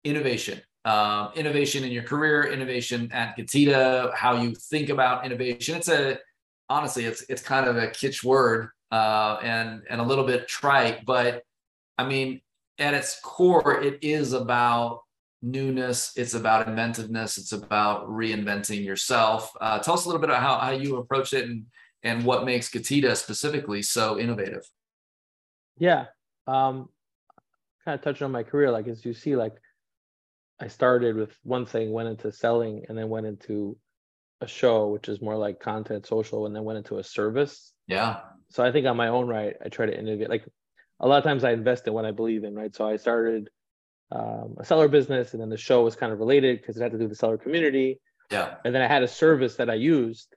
innovation. 0.03 0.61
Um, 0.83 1.29
innovation 1.35 1.83
in 1.83 1.91
your 1.91 2.03
career, 2.03 2.43
innovation 2.43 3.11
at 3.11 3.35
Getida, 3.37 4.13
how 4.13 4.41
you 4.41 4.53
think 4.53 4.89
about 4.89 5.25
innovation. 5.25 5.75
It's 5.75 5.89
a 5.89 6.19
honestly, 6.69 7.05
it's 7.05 7.23
it's 7.29 7.41
kind 7.41 7.67
of 7.67 7.77
a 7.77 7.87
kitsch 7.87 8.23
word 8.23 8.69
uh, 8.91 9.37
and 9.41 9.81
and 9.89 9.99
a 9.99 10.03
little 10.03 10.25
bit 10.25 10.47
trite, 10.47 11.05
but 11.05 11.41
I 11.97 12.05
mean, 12.05 12.41
at 12.77 12.93
its 12.93 13.19
core, 13.21 13.81
it 13.81 13.99
is 14.03 14.33
about 14.33 15.01
newness. 15.41 16.11
It's 16.15 16.33
about 16.33 16.67
inventiveness. 16.67 17.37
It's 17.37 17.51
about 17.51 18.07
reinventing 18.07 18.83
yourself. 18.83 19.51
Uh, 19.61 19.79
tell 19.79 19.93
us 19.93 20.05
a 20.05 20.07
little 20.07 20.21
bit 20.21 20.29
about 20.29 20.41
how, 20.41 20.57
how 20.59 20.71
you 20.71 20.97
approach 20.97 21.33
it 21.33 21.49
and 21.49 21.65
and 22.03 22.23
what 22.23 22.45
makes 22.45 22.69
Getida 22.69 23.15
specifically 23.15 23.81
so 23.81 24.19
innovative. 24.19 24.63
Yeah, 25.77 26.05
um, 26.47 26.89
kind 27.83 27.95
of 27.95 28.01
touching 28.01 28.25
on 28.25 28.31
my 28.31 28.43
career, 28.43 28.71
like 28.71 28.87
as 28.87 29.05
you 29.05 29.13
see, 29.13 29.35
like 29.35 29.53
I 30.59 30.67
started 30.67 31.15
with 31.15 31.37
one 31.43 31.65
thing, 31.65 31.91
went 31.91 32.09
into 32.09 32.31
selling, 32.31 32.85
and 32.87 32.97
then 32.97 33.09
went 33.09 33.25
into 33.25 33.77
a 34.41 34.47
show, 34.47 34.87
which 34.87 35.09
is 35.09 35.21
more 35.21 35.37
like 35.37 35.59
content 35.59 36.05
social, 36.05 36.45
and 36.45 36.55
then 36.55 36.63
went 36.63 36.77
into 36.77 36.97
a 36.97 37.03
service. 37.03 37.73
Yeah. 37.87 38.19
So 38.49 38.63
I 38.63 38.71
think 38.71 38.87
on 38.87 38.97
my 38.97 39.09
own 39.09 39.27
right, 39.27 39.55
I 39.63 39.69
try 39.69 39.85
to 39.85 39.97
innovate. 39.97 40.29
Like 40.29 40.45
a 40.99 41.07
lot 41.07 41.17
of 41.17 41.23
times 41.23 41.43
I 41.43 41.51
invest 41.51 41.87
in 41.87 41.93
what 41.93 42.05
I 42.05 42.11
believe 42.11 42.43
in, 42.43 42.55
right? 42.55 42.73
So 42.73 42.87
I 42.87 42.97
started 42.97 43.49
um, 44.11 44.55
a 44.59 44.65
seller 44.65 44.87
business, 44.87 45.33
and 45.33 45.41
then 45.41 45.49
the 45.49 45.57
show 45.57 45.83
was 45.83 45.95
kind 45.95 46.13
of 46.13 46.19
related 46.19 46.61
because 46.61 46.77
it 46.77 46.83
had 46.83 46.91
to 46.91 46.97
do 46.97 47.03
with 47.03 47.11
the 47.11 47.17
seller 47.17 47.37
community. 47.37 47.99
Yeah. 48.31 48.55
And 48.63 48.73
then 48.73 48.81
I 48.81 48.87
had 48.87 49.03
a 49.03 49.07
service 49.07 49.57
that 49.57 49.69
I 49.69 49.75
used, 49.75 50.35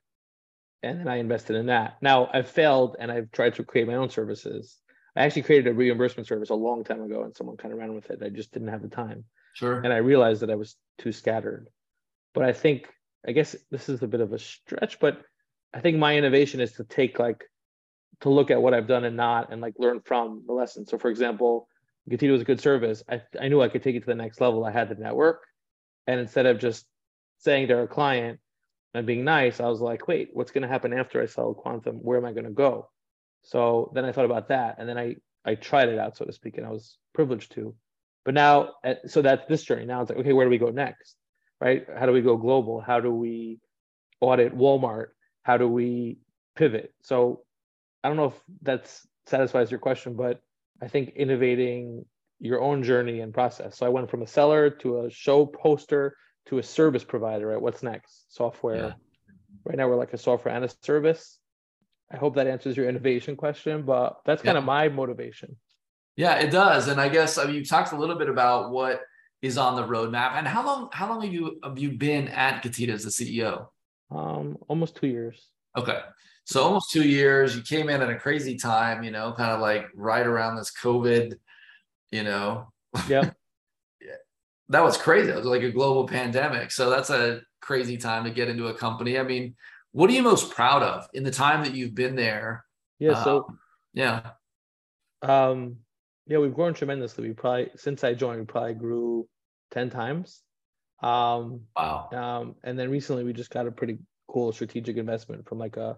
and 0.83 0.99
then 0.99 1.07
I 1.07 1.17
invested 1.17 1.55
in 1.55 1.67
that. 1.67 1.97
Now 2.01 2.29
I've 2.33 2.49
failed, 2.49 2.97
and 2.99 3.11
I've 3.11 3.31
tried 3.31 3.55
to 3.55 3.63
create 3.63 3.87
my 3.87 3.95
own 3.95 4.09
services. 4.09 4.77
I 5.19 5.25
actually 5.25 5.41
created 5.41 5.67
a 5.67 5.73
reimbursement 5.73 6.27
service 6.27 6.49
a 6.49 6.55
long 6.55 6.85
time 6.85 7.01
ago, 7.01 7.23
and 7.23 7.35
someone 7.35 7.57
kind 7.57 7.73
of 7.73 7.79
ran 7.79 7.93
with 7.93 8.09
it. 8.09 8.23
I 8.23 8.29
just 8.29 8.53
didn't 8.53 8.69
have 8.69 8.81
the 8.81 8.87
time. 8.87 9.25
Sure. 9.53 9.81
And 9.81 9.91
I 9.91 9.97
realized 9.97 10.41
that 10.41 10.49
I 10.49 10.55
was 10.55 10.77
too 10.97 11.11
scattered. 11.11 11.67
But 12.33 12.45
I 12.45 12.53
think 12.53 12.87
I 13.27 13.33
guess 13.33 13.53
this 13.69 13.89
is 13.89 14.01
a 14.01 14.07
bit 14.07 14.21
of 14.21 14.31
a 14.31 14.39
stretch, 14.39 14.97
but 14.99 15.21
I 15.73 15.81
think 15.81 15.97
my 15.97 16.15
innovation 16.15 16.61
is 16.61 16.71
to 16.73 16.85
take 16.85 17.19
like 17.19 17.43
to 18.21 18.29
look 18.29 18.49
at 18.49 18.61
what 18.61 18.73
I've 18.73 18.87
done 18.87 19.03
and 19.03 19.17
not 19.17 19.51
and 19.51 19.61
like 19.61 19.73
learn 19.77 19.99
from 19.99 20.43
the 20.47 20.53
lesson. 20.53 20.85
So 20.85 20.97
for 20.97 21.09
example, 21.09 21.67
Getida 22.09 22.31
was 22.31 22.41
a 22.41 22.45
good 22.45 22.61
service. 22.61 23.03
I, 23.09 23.21
I 23.39 23.49
knew 23.49 23.61
I 23.61 23.67
could 23.67 23.83
take 23.83 23.95
it 23.95 24.01
to 24.01 24.05
the 24.05 24.15
next 24.15 24.39
level. 24.39 24.63
I 24.63 24.71
had 24.71 24.87
the 24.87 24.95
network. 24.95 25.41
And 26.07 26.19
instead 26.19 26.45
of 26.45 26.59
just 26.59 26.85
saying 27.39 27.67
to 27.67 27.79
a 27.79 27.87
client 27.87 28.39
and 28.93 29.05
being 29.05 29.25
nice, 29.25 29.59
I 29.59 29.67
was 29.67 29.81
like, 29.81 30.07
wait, 30.07 30.29
what's 30.31 30.51
going 30.51 30.61
to 30.63 30.67
happen 30.67 30.93
after 30.93 31.21
I 31.21 31.27
sell 31.27 31.53
quantum? 31.53 31.97
Where 31.97 32.17
am 32.17 32.25
I 32.25 32.31
going 32.31 32.45
to 32.45 32.51
go? 32.51 32.89
So 33.43 33.91
then 33.93 34.05
I 34.05 34.11
thought 34.11 34.25
about 34.25 34.49
that. 34.49 34.75
And 34.79 34.87
then 34.87 34.97
I, 34.97 35.15
I 35.45 35.55
tried 35.55 35.89
it 35.89 35.99
out, 35.99 36.17
so 36.17 36.25
to 36.25 36.33
speak, 36.33 36.57
and 36.57 36.65
I 36.65 36.69
was 36.69 36.97
privileged 37.13 37.53
to. 37.53 37.75
But 38.25 38.33
now, 38.33 38.71
so 39.07 39.21
that's 39.21 39.47
this 39.47 39.63
journey. 39.63 39.85
Now 39.85 40.01
it's 40.01 40.09
like, 40.09 40.19
okay, 40.19 40.33
where 40.33 40.45
do 40.45 40.49
we 40.49 40.57
go 40.57 40.69
next? 40.69 41.15
right? 41.61 41.85
How 41.97 42.05
do 42.05 42.11
we 42.11 42.21
go 42.21 42.37
global? 42.37 42.81
How 42.81 42.99
do 42.99 43.11
we 43.11 43.59
audit 44.21 44.55
Walmart? 44.55 45.07
How 45.43 45.57
do 45.57 45.67
we 45.67 46.17
pivot? 46.55 46.93
So 47.01 47.43
I 48.03 48.07
don't 48.07 48.17
know 48.17 48.25
if 48.25 48.39
that 48.63 48.91
satisfies 49.25 49.71
your 49.71 49.79
question, 49.79 50.15
but 50.15 50.41
I 50.81 50.87
think 50.87 51.13
innovating 51.15 52.05
your 52.39 52.61
own 52.61 52.83
journey 52.83 53.19
and 53.19 53.33
process. 53.33 53.77
So 53.77 53.85
I 53.85 53.89
went 53.89 54.09
from 54.09 54.21
a 54.21 54.27
seller 54.27 54.69
to 54.69 55.05
a 55.05 55.09
show 55.09 55.45
poster 55.45 56.15
to 56.47 56.59
a 56.59 56.63
service 56.63 57.03
provider. 57.03 57.47
Right? 57.47 57.61
What's 57.61 57.83
next? 57.83 58.33
Software. 58.33 58.75
Yeah. 58.75 58.93
Right 59.65 59.77
now 59.77 59.89
we're 59.89 59.97
like 59.97 60.13
a 60.13 60.17
software 60.17 60.55
and 60.55 60.63
a 60.63 60.69
service. 60.83 61.37
I 62.11 62.17
hope 62.17 62.35
that 62.35 62.47
answers 62.47 62.75
your 62.75 62.89
innovation 62.89 63.35
question, 63.35 63.83
but 63.83 64.19
that's 64.25 64.41
kind 64.41 64.55
yeah. 64.55 64.59
of 64.59 64.65
my 64.65 64.89
motivation. 64.89 65.55
Yeah, 66.15 66.35
it 66.35 66.51
does. 66.51 66.87
And 66.87 66.99
I 66.99 67.07
guess 67.09 67.37
I 67.37 67.45
mean, 67.45 67.55
you 67.55 67.65
talked 67.65 67.93
a 67.93 67.97
little 67.97 68.15
bit 68.15 68.29
about 68.29 68.71
what 68.71 69.01
is 69.41 69.57
on 69.57 69.75
the 69.75 69.87
roadmap. 69.87 70.33
And 70.33 70.47
how 70.47 70.65
long 70.65 70.89
how 70.91 71.07
long 71.07 71.21
have 71.21 71.33
you 71.33 71.59
have 71.63 71.79
you 71.79 71.91
been 71.91 72.27
at 72.29 72.63
Getida 72.63 72.89
as 72.89 73.03
the 73.03 73.09
CEO? 73.09 73.67
Um, 74.11 74.57
almost 74.67 74.95
two 74.95 75.07
years. 75.07 75.47
Okay. 75.77 75.99
So 76.45 76.63
almost 76.63 76.91
two 76.91 77.07
years. 77.07 77.55
You 77.55 77.61
came 77.61 77.89
in 77.89 78.01
at 78.01 78.09
a 78.09 78.15
crazy 78.15 78.57
time, 78.57 79.03
you 79.03 79.11
know, 79.11 79.33
kind 79.33 79.51
of 79.51 79.61
like 79.61 79.85
right 79.95 80.25
around 80.25 80.55
this 80.55 80.71
COVID, 80.71 81.35
you 82.11 82.23
know. 82.23 82.71
Yeah. 83.07 83.29
yeah. 84.01 84.15
That 84.69 84.83
was 84.83 84.97
crazy. 84.97 85.29
It 85.29 85.35
was 85.35 85.45
like 85.45 85.63
a 85.63 85.71
global 85.71 86.07
pandemic. 86.07 86.71
So 86.71 86.89
that's 86.89 87.11
a 87.11 87.41
crazy 87.61 87.97
time 87.97 88.23
to 88.23 88.31
get 88.31 88.49
into 88.49 88.67
a 88.67 88.73
company. 88.73 89.19
I 89.19 89.23
mean, 89.23 89.55
what 89.91 90.09
are 90.09 90.13
you 90.13 90.23
most 90.23 90.51
proud 90.51 90.83
of 90.83 91.07
in 91.13 91.23
the 91.23 91.31
time 91.31 91.63
that 91.63 91.75
you've 91.75 91.95
been 91.95 92.15
there? 92.15 92.65
Yeah. 92.99 93.23
So 93.23 93.45
um, 93.47 93.59
yeah. 93.93 94.31
Um, 95.21 95.77
yeah, 96.27 96.37
we've 96.37 96.53
grown 96.53 96.73
tremendously. 96.73 97.27
We 97.27 97.33
probably 97.33 97.71
since 97.75 98.03
I 98.03 98.13
joined, 98.13 98.39
we 98.39 98.45
probably 98.45 98.75
grew 98.75 99.27
ten 99.71 99.89
times. 99.89 100.41
Um, 101.01 101.61
wow. 101.75 102.09
Um, 102.13 102.55
and 102.63 102.77
then 102.77 102.89
recently, 102.89 103.23
we 103.23 103.33
just 103.33 103.49
got 103.49 103.67
a 103.67 103.71
pretty 103.71 103.97
cool 104.27 104.51
strategic 104.51 104.97
investment 104.97 105.47
from 105.47 105.57
like 105.57 105.77
a 105.77 105.97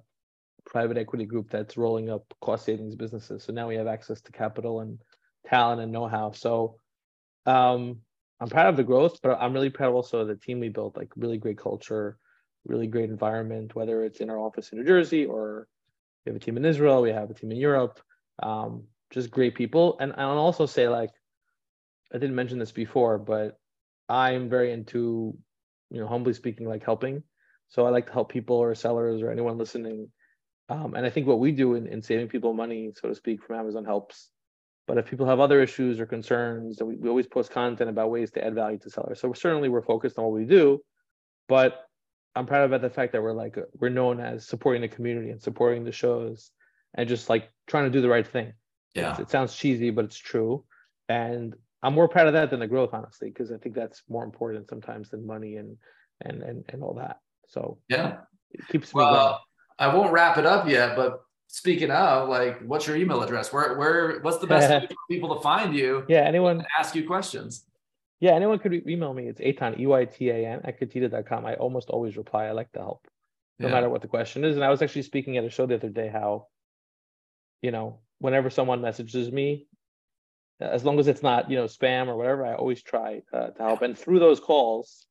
private 0.65 0.97
equity 0.97 1.25
group 1.25 1.49
that's 1.49 1.75
rolling 1.75 2.09
up 2.09 2.23
cost 2.41 2.65
savings 2.65 2.95
businesses. 2.95 3.43
So 3.43 3.51
now 3.51 3.67
we 3.67 3.75
have 3.75 3.87
access 3.87 4.21
to 4.21 4.31
capital 4.31 4.81
and 4.81 4.99
talent 5.47 5.81
and 5.81 5.91
know-how. 5.91 6.31
So 6.31 6.77
um, 7.45 7.97
I'm 8.39 8.47
proud 8.47 8.67
of 8.67 8.77
the 8.77 8.83
growth, 8.83 9.19
but 9.21 9.37
I'm 9.41 9.53
really 9.53 9.69
proud 9.69 9.93
also 9.93 10.19
of 10.19 10.27
the 10.27 10.35
team 10.35 10.59
we 10.59 10.69
built. 10.69 10.95
Like 10.95 11.09
really 11.15 11.37
great 11.37 11.57
culture, 11.57 12.17
really 12.65 12.87
great 12.87 13.09
environment. 13.09 13.75
Whether 13.75 14.03
it's 14.03 14.19
in 14.19 14.29
our 14.29 14.39
office 14.39 14.71
in 14.71 14.79
New 14.79 14.85
Jersey 14.85 15.25
or 15.25 15.67
we 16.25 16.31
have 16.31 16.35
a 16.35 16.43
team 16.43 16.57
in 16.57 16.65
Israel, 16.65 17.01
we 17.01 17.11
have 17.11 17.29
a 17.29 17.33
team 17.33 17.51
in 17.51 17.57
Europe. 17.57 17.99
Um, 18.41 18.83
just 19.11 19.31
great 19.31 19.55
people. 19.55 19.97
And 19.99 20.13
I'll 20.15 20.37
also 20.37 20.65
say, 20.65 20.87
like, 20.87 21.11
I 22.13 22.17
didn't 22.17 22.35
mention 22.35 22.59
this 22.59 22.71
before, 22.71 23.17
but 23.17 23.57
I'm 24.07 24.49
very 24.49 24.71
into, 24.71 25.37
you 25.89 25.99
know, 25.99 26.07
humbly 26.07 26.33
speaking, 26.33 26.67
like 26.67 26.83
helping. 26.83 27.23
So 27.69 27.85
I 27.85 27.89
like 27.89 28.07
to 28.07 28.13
help 28.13 28.29
people 28.31 28.57
or 28.57 28.75
sellers 28.75 29.21
or 29.21 29.31
anyone 29.31 29.57
listening. 29.57 30.09
Um, 30.69 30.93
and 30.93 31.05
I 31.05 31.09
think 31.09 31.27
what 31.27 31.39
we 31.39 31.51
do 31.51 31.75
in, 31.75 31.87
in 31.87 32.01
saving 32.01 32.27
people 32.27 32.53
money, 32.53 32.91
so 32.95 33.09
to 33.09 33.15
speak, 33.15 33.43
from 33.43 33.57
Amazon 33.57 33.85
helps. 33.85 34.29
But 34.87 34.97
if 34.97 35.05
people 35.05 35.27
have 35.27 35.39
other 35.39 35.61
issues 35.61 35.99
or 35.99 36.05
concerns, 36.05 36.81
we, 36.81 36.95
we 36.95 37.09
always 37.09 37.27
post 37.27 37.51
content 37.51 37.89
about 37.89 38.09
ways 38.09 38.31
to 38.31 38.45
add 38.45 38.55
value 38.55 38.77
to 38.79 38.89
sellers. 38.89 39.19
So 39.19 39.29
we're, 39.29 39.35
certainly 39.35 39.69
we're 39.69 39.81
focused 39.81 40.17
on 40.17 40.25
what 40.25 40.33
we 40.33 40.45
do, 40.45 40.81
but 41.47 41.85
I'm 42.35 42.45
proud 42.45 42.71
of 42.71 42.81
the 42.81 42.89
fact 42.89 43.13
that 43.13 43.21
we're 43.21 43.33
like 43.33 43.57
uh, 43.57 43.63
we're 43.79 43.89
known 43.89 44.19
as 44.19 44.47
supporting 44.47 44.81
the 44.81 44.87
community 44.87 45.29
and 45.31 45.41
supporting 45.41 45.83
the 45.83 45.91
shows 45.91 46.51
and 46.95 47.07
just 47.07 47.29
like 47.29 47.49
trying 47.67 47.85
to 47.85 47.89
do 47.89 48.01
the 48.01 48.09
right 48.09 48.27
thing. 48.27 48.53
Yeah. 48.95 49.11
It's, 49.11 49.19
it 49.19 49.29
sounds 49.29 49.55
cheesy, 49.55 49.89
but 49.89 50.05
it's 50.05 50.17
true. 50.17 50.63
And 51.09 51.55
I'm 51.83 51.93
more 51.93 52.07
proud 52.07 52.27
of 52.27 52.33
that 52.33 52.49
than 52.49 52.59
the 52.59 52.67
growth, 52.67 52.91
honestly, 52.93 53.29
because 53.29 53.51
I 53.51 53.57
think 53.57 53.75
that's 53.75 54.03
more 54.09 54.23
important 54.23 54.69
sometimes 54.69 55.09
than 55.09 55.25
money 55.25 55.57
and 55.57 55.77
and 56.21 56.41
and, 56.41 56.65
and 56.69 56.83
all 56.83 56.95
that. 56.95 57.19
So 57.47 57.79
yeah, 57.89 58.17
it 58.51 58.67
keeps 58.69 58.93
me 58.93 58.99
well, 58.99 59.13
going. 59.13 59.37
I 59.79 59.95
won't 59.95 60.13
wrap 60.13 60.37
it 60.37 60.45
up 60.45 60.69
yet, 60.69 60.95
but 60.95 61.21
speaking 61.47 61.91
of, 61.91 62.29
like, 62.29 62.61
what's 62.61 62.87
your 62.87 62.95
email 62.95 63.21
address? 63.23 63.51
Where, 63.51 63.77
where, 63.77 64.19
what's 64.21 64.37
the 64.37 64.47
best 64.47 64.69
way 64.69 64.87
for 64.87 64.95
people 65.09 65.35
to 65.35 65.41
find 65.41 65.75
you? 65.75 66.05
Yeah, 66.07 66.21
anyone 66.21 66.63
ask 66.79 66.95
you 66.95 67.05
questions. 67.05 67.65
Yeah, 68.21 68.33
anyone 68.33 68.59
could 68.59 68.87
email 68.87 69.13
me. 69.13 69.27
It's 69.27 69.41
Eytan, 69.41 69.79
E-Y-T-A-N, 69.79 70.61
at 70.63 70.79
Getida.com. 70.79 71.45
I 71.45 71.55
almost 71.55 71.89
always 71.89 72.15
reply. 72.15 72.45
I 72.45 72.51
like 72.51 72.71
to 72.73 72.79
help, 72.79 73.07
no 73.57 73.67
yeah. 73.67 73.73
matter 73.73 73.89
what 73.89 74.03
the 74.03 74.07
question 74.07 74.45
is. 74.45 74.55
And 74.55 74.63
I 74.63 74.69
was 74.69 74.83
actually 74.83 75.01
speaking 75.01 75.37
at 75.37 75.43
a 75.43 75.49
show 75.49 75.65
the 75.65 75.75
other 75.75 75.89
day 75.89 76.07
how, 76.07 76.47
you 77.63 77.71
know, 77.71 77.99
whenever 78.19 78.51
someone 78.51 78.79
messages 78.79 79.31
me, 79.31 79.65
as 80.59 80.85
long 80.85 80.99
as 80.99 81.07
it's 81.07 81.23
not, 81.23 81.49
you 81.49 81.57
know, 81.57 81.65
spam 81.65 82.07
or 82.07 82.15
whatever, 82.15 82.45
I 82.45 82.53
always 82.53 82.83
try 82.83 83.23
uh, 83.33 83.47
to 83.47 83.63
help. 83.63 83.81
And 83.81 83.97
through 83.97 84.19
those 84.19 84.39
calls, 84.39 85.07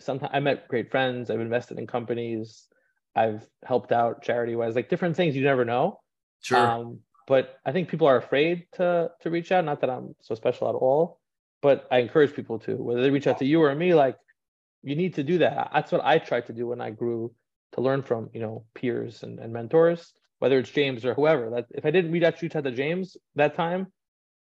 sometimes 0.00 0.32
I 0.34 0.40
met 0.40 0.66
great 0.66 0.90
friends. 0.90 1.30
I've 1.30 1.40
invested 1.40 1.78
in 1.78 1.86
companies. 1.86 2.66
I've 3.14 3.46
helped 3.64 3.92
out 3.92 4.22
charity 4.22 4.56
wise, 4.56 4.74
like 4.74 4.88
different 4.88 5.16
things 5.16 5.36
you 5.36 5.44
never 5.44 5.64
know. 5.64 6.00
Sure. 6.40 6.58
Um, 6.58 6.98
but 7.28 7.58
I 7.64 7.70
think 7.70 7.88
people 7.88 8.08
are 8.08 8.16
afraid 8.16 8.66
to 8.72 9.10
to 9.20 9.30
reach 9.30 9.52
out. 9.52 9.64
Not 9.64 9.82
that 9.82 9.90
I'm 9.90 10.14
so 10.20 10.34
special 10.34 10.68
at 10.68 10.74
all, 10.74 11.17
but 11.62 11.86
I 11.90 11.98
encourage 11.98 12.34
people 12.34 12.58
to, 12.60 12.76
whether 12.76 13.02
they 13.02 13.10
reach 13.10 13.26
out 13.26 13.38
to 13.38 13.44
you 13.44 13.62
or 13.62 13.74
me, 13.74 13.94
like 13.94 14.16
you 14.82 14.96
need 14.96 15.14
to 15.14 15.22
do 15.22 15.38
that. 15.38 15.70
That's 15.72 15.92
what 15.92 16.04
I 16.04 16.18
tried 16.18 16.46
to 16.46 16.52
do 16.52 16.68
when 16.68 16.80
I 16.80 16.90
grew 16.90 17.32
to 17.72 17.80
learn 17.80 18.02
from, 18.02 18.30
you 18.32 18.40
know, 18.40 18.64
peers 18.74 19.22
and, 19.22 19.38
and 19.38 19.52
mentors, 19.52 20.12
whether 20.38 20.58
it's 20.58 20.70
James 20.70 21.04
or 21.04 21.14
whoever. 21.14 21.50
That 21.50 21.66
if 21.70 21.84
I 21.84 21.90
didn't 21.90 22.12
reach 22.12 22.22
out 22.22 22.38
to 22.38 22.70
James 22.70 23.16
that 23.34 23.54
time, 23.56 23.88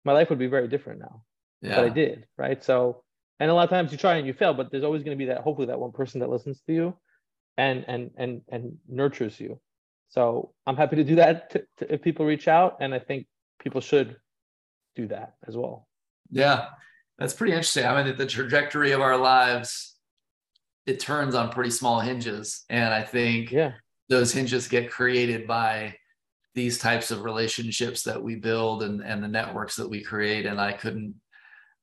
my 0.05 0.13
life 0.13 0.29
would 0.29 0.39
be 0.39 0.47
very 0.47 0.67
different 0.67 0.99
now. 0.99 1.23
Yeah. 1.61 1.75
But 1.75 1.85
I 1.85 1.89
did, 1.89 2.27
right? 2.37 2.63
So 2.63 3.03
and 3.39 3.51
a 3.51 3.53
lot 3.53 3.65
of 3.65 3.69
times 3.69 3.91
you 3.91 3.97
try 3.97 4.15
and 4.15 4.25
you 4.25 4.33
fail, 4.33 4.53
but 4.53 4.71
there's 4.71 4.83
always 4.83 5.03
going 5.03 5.17
to 5.17 5.19
be 5.19 5.29
that 5.29 5.41
hopefully 5.41 5.67
that 5.67 5.79
one 5.79 5.91
person 5.91 6.19
that 6.21 6.29
listens 6.29 6.61
to 6.61 6.73
you 6.73 6.97
and 7.57 7.85
and 7.87 8.11
and 8.17 8.41
and 8.49 8.77
nurtures 8.87 9.39
you. 9.39 9.59
So 10.09 10.53
I'm 10.65 10.77
happy 10.77 10.95
to 10.97 11.03
do 11.03 11.15
that 11.15 11.51
to, 11.51 11.63
to, 11.77 11.93
if 11.93 12.01
people 12.01 12.25
reach 12.25 12.47
out, 12.47 12.77
and 12.79 12.93
I 12.93 12.99
think 12.99 13.27
people 13.59 13.81
should 13.81 14.15
do 14.95 15.07
that 15.07 15.33
as 15.47 15.57
well. 15.57 15.87
Yeah, 16.31 16.67
that's 17.17 17.33
pretty 17.33 17.53
interesting. 17.53 17.85
I 17.85 18.03
mean, 18.03 18.15
the 18.15 18.25
trajectory 18.25 18.91
of 18.91 19.01
our 19.01 19.17
lives 19.17 19.95
it 20.87 21.01
turns 21.01 21.35
on 21.35 21.51
pretty 21.51 21.69
small 21.69 21.99
hinges, 21.99 22.63
and 22.69 22.93
I 22.93 23.03
think 23.03 23.51
yeah, 23.51 23.73
those 24.09 24.31
hinges 24.31 24.67
get 24.67 24.89
created 24.89 25.45
by 25.45 25.95
these 26.55 26.79
types 26.79 27.11
of 27.11 27.23
relationships 27.23 28.03
that 28.03 28.21
we 28.21 28.35
build 28.35 28.81
and 28.83 29.01
and 29.01 29.21
the 29.21 29.27
networks 29.27 29.75
that 29.75 29.89
we 29.89 30.01
create. 30.01 30.45
And 30.45 30.59
I 30.59 30.71
couldn't 30.71 31.15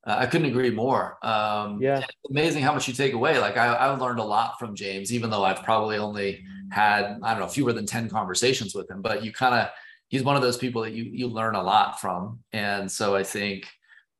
uh, 0.07 0.16
I 0.18 0.27
couldn't 0.27 0.49
agree 0.49 0.70
more. 0.70 1.18
Um, 1.23 1.81
yeah, 1.83 2.03
amazing 2.31 2.62
how 2.62 2.73
much 2.73 2.88
you 2.88 2.94
take 2.94 3.12
away. 3.12 3.38
Like 3.38 3.59
I, 3.59 3.75
I 3.75 3.87
learned 3.94 4.20
a 4.20 4.25
lot 4.25 4.59
from 4.59 4.75
James, 4.75 5.12
even 5.12 5.29
though 5.31 5.44
I've 5.44 5.62
probably 5.62 5.99
only 5.99 6.42
had 6.70 7.18
I 7.23 7.33
don't 7.33 7.40
know 7.40 7.49
fewer 7.49 7.75
than 7.75 7.87
ten 7.87 8.09
conversations 8.09 8.75
with 8.75 8.90
him. 8.90 9.03
But 9.03 9.23
you 9.23 9.33
kind 9.33 9.55
of 9.55 9.68
he's 10.09 10.25
one 10.25 10.37
of 10.37 10.42
those 10.42 10.57
people 10.57 10.81
that 10.83 10.92
you 10.92 11.05
you 11.05 11.29
learn 11.29 11.57
a 11.57 11.62
lot 11.62 12.01
from, 12.01 12.40
and 12.55 12.90
so 12.90 13.14
I 13.14 13.23
think 13.23 13.66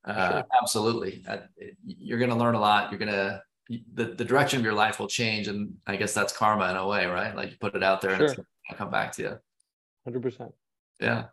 uh, 0.04 0.32
sure. 0.32 0.44
absolutely 0.60 1.24
uh, 1.28 1.38
you're 1.84 2.18
going 2.18 2.30
to 2.30 2.36
learn 2.36 2.54
a 2.54 2.60
lot. 2.60 2.90
You're 2.90 2.98
going 2.98 3.12
to 3.12 3.42
the, 3.94 4.04
the 4.04 4.24
direction 4.24 4.58
of 4.58 4.64
your 4.64 4.74
life 4.74 4.98
will 4.98 5.08
change, 5.08 5.48
and 5.48 5.74
I 5.86 5.96
guess 5.96 6.12
that's 6.12 6.36
karma 6.36 6.70
in 6.70 6.76
a 6.76 6.86
way, 6.86 7.06
right? 7.06 7.34
Like 7.34 7.50
you 7.50 7.56
put 7.58 7.74
it 7.74 7.82
out 7.82 8.00
there, 8.00 8.10
sure. 8.10 8.20
and 8.20 8.24
it's 8.24 8.34
going 8.34 8.46
to 8.70 8.76
come 8.76 8.90
back 8.90 9.12
to 9.12 9.22
you. 9.22 9.38
Hundred 10.04 10.22
percent. 10.22 10.52
Yeah. 11.00 11.24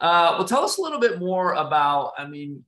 Uh, 0.00 0.36
well, 0.38 0.48
tell 0.48 0.64
us 0.64 0.78
a 0.78 0.82
little 0.82 0.98
bit 0.98 1.18
more 1.18 1.52
about. 1.54 2.12
I 2.16 2.26
mean, 2.26 2.64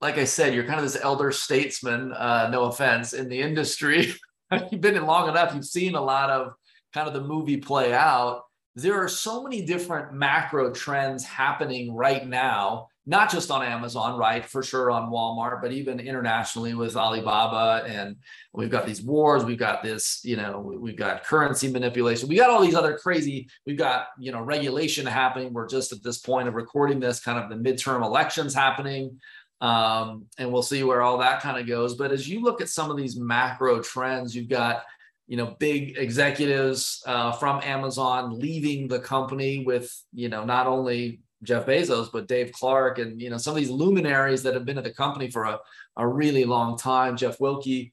like 0.00 0.18
I 0.18 0.24
said, 0.24 0.54
you're 0.54 0.64
kind 0.64 0.78
of 0.78 0.84
this 0.84 1.00
elder 1.00 1.30
statesman, 1.30 2.12
uh, 2.12 2.48
no 2.50 2.64
offense, 2.64 3.12
in 3.12 3.28
the 3.28 3.40
industry. 3.40 4.12
You've 4.70 4.80
been 4.80 4.96
in 4.96 5.06
long 5.06 5.30
enough, 5.30 5.54
you've 5.54 5.64
seen 5.64 5.94
a 5.94 6.00
lot 6.02 6.28
of 6.28 6.52
kind 6.92 7.08
of 7.08 7.14
the 7.14 7.22
movie 7.22 7.56
play 7.56 7.94
out. 7.94 8.42
There 8.74 9.02
are 9.02 9.08
so 9.08 9.42
many 9.42 9.64
different 9.64 10.12
macro 10.12 10.70
trends 10.70 11.24
happening 11.24 11.94
right 11.94 12.28
now, 12.28 12.88
not 13.04 13.30
just 13.30 13.50
on 13.50 13.62
Amazon, 13.64 14.16
right? 14.16 14.44
For 14.44 14.62
sure 14.62 14.90
on 14.90 15.10
Walmart, 15.10 15.60
but 15.60 15.72
even 15.72 15.98
internationally 15.98 16.74
with 16.74 16.96
Alibaba. 16.96 17.84
And 17.86 18.16
we've 18.52 18.70
got 18.70 18.86
these 18.86 19.02
wars, 19.02 19.44
we've 19.44 19.58
got 19.58 19.82
this, 19.82 20.20
you 20.24 20.36
know, 20.36 20.60
we've 20.60 20.96
got 20.96 21.24
currency 21.24 21.68
manipulation, 21.68 22.28
we 22.28 22.36
got 22.36 22.50
all 22.50 22.62
these 22.62 22.76
other 22.76 22.96
crazy, 22.96 23.48
we've 23.66 23.78
got, 23.78 24.06
you 24.18 24.30
know, 24.30 24.40
regulation 24.40 25.04
happening. 25.04 25.52
We're 25.52 25.68
just 25.68 25.92
at 25.92 26.02
this 26.02 26.18
point 26.18 26.46
of 26.46 26.54
recording 26.54 27.00
this, 27.00 27.20
kind 27.20 27.38
of 27.38 27.50
the 27.50 27.70
midterm 27.70 28.04
elections 28.04 28.54
happening. 28.54 29.18
Um, 29.60 30.26
and 30.38 30.52
we'll 30.52 30.62
see 30.62 30.82
where 30.82 31.02
all 31.02 31.18
that 31.18 31.40
kind 31.40 31.58
of 31.58 31.66
goes. 31.66 31.94
But 31.94 32.12
as 32.12 32.28
you 32.28 32.40
look 32.40 32.60
at 32.60 32.68
some 32.68 32.90
of 32.90 32.96
these 32.96 33.16
macro 33.16 33.80
trends, 33.80 34.34
you've 34.34 34.48
got 34.48 34.82
you 35.28 35.36
know 35.36 35.54
big 35.58 35.96
executives 35.98 37.02
uh, 37.06 37.32
from 37.32 37.60
Amazon 37.62 38.38
leaving 38.38 38.88
the 38.88 38.98
company 38.98 39.64
with 39.64 39.90
you 40.12 40.28
know 40.28 40.44
not 40.44 40.66
only 40.66 41.20
Jeff 41.42 41.66
Bezos 41.66 42.08
but 42.12 42.28
Dave 42.28 42.52
Clark 42.52 42.98
and 42.98 43.20
you 43.20 43.30
know 43.30 43.38
some 43.38 43.52
of 43.52 43.58
these 43.58 43.70
luminaries 43.70 44.42
that 44.42 44.54
have 44.54 44.64
been 44.64 44.78
at 44.78 44.84
the 44.84 44.92
company 44.92 45.30
for 45.30 45.44
a, 45.44 45.58
a 45.96 46.06
really 46.06 46.44
long 46.44 46.78
time. 46.78 47.16
Jeff 47.16 47.38
Wilke. 47.38 47.90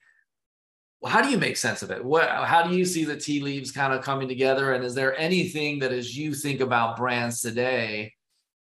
How 1.05 1.21
do 1.21 1.29
you 1.29 1.37
make 1.37 1.55
sense 1.55 1.81
of 1.81 1.91
it? 1.91 2.03
What, 2.03 2.29
how 2.29 2.61
do 2.67 2.75
you 2.75 2.83
see 2.83 3.05
the 3.05 3.15
tea 3.15 3.39
leaves 3.39 3.71
kind 3.71 3.93
of 3.93 4.03
coming 4.03 4.27
together? 4.27 4.73
And 4.73 4.83
is 4.83 4.93
there 4.93 5.17
anything 5.17 5.79
that, 5.79 5.93
as 5.93 6.17
you 6.17 6.33
think 6.33 6.59
about 6.59 6.97
brands 6.97 7.39
today, 7.39 8.11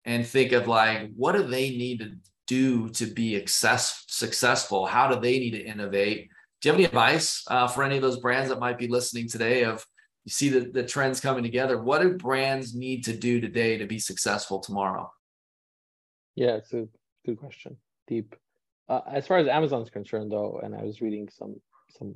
and 0.05 0.25
think 0.25 0.51
of 0.51 0.67
like, 0.67 1.09
what 1.15 1.33
do 1.33 1.43
they 1.43 1.71
need 1.71 1.99
to 1.99 2.11
do 2.47 2.89
to 2.89 3.05
be 3.05 3.37
success, 3.37 4.05
successful? 4.07 4.85
How 4.85 5.07
do 5.07 5.19
they 5.19 5.39
need 5.39 5.51
to 5.51 5.61
innovate? 5.61 6.29
Do 6.61 6.69
you 6.69 6.71
have 6.71 6.79
any 6.79 6.85
advice 6.85 7.43
uh, 7.47 7.67
for 7.67 7.83
any 7.83 7.97
of 7.97 8.01
those 8.01 8.19
brands 8.19 8.49
that 8.49 8.59
might 8.59 8.77
be 8.77 8.87
listening 8.87 9.27
today? 9.27 9.63
Of 9.63 9.85
you 10.25 10.31
see 10.31 10.49
the, 10.49 10.61
the 10.61 10.83
trends 10.83 11.19
coming 11.19 11.43
together. 11.43 11.81
What 11.81 12.01
do 12.01 12.17
brands 12.17 12.75
need 12.75 13.05
to 13.05 13.15
do 13.15 13.41
today 13.41 13.77
to 13.77 13.85
be 13.85 13.99
successful 13.99 14.59
tomorrow? 14.59 15.11
Yeah, 16.35 16.55
it's 16.55 16.73
a 16.73 16.87
good 17.25 17.37
question. 17.37 17.77
Deep. 18.07 18.35
Uh, 18.87 19.01
as 19.11 19.27
far 19.27 19.37
as 19.37 19.47
Amazon's 19.47 19.89
concerned, 19.89 20.31
though, 20.31 20.59
and 20.61 20.75
I 20.75 20.83
was 20.83 21.01
reading 21.01 21.29
some 21.31 21.59
some 21.97 22.13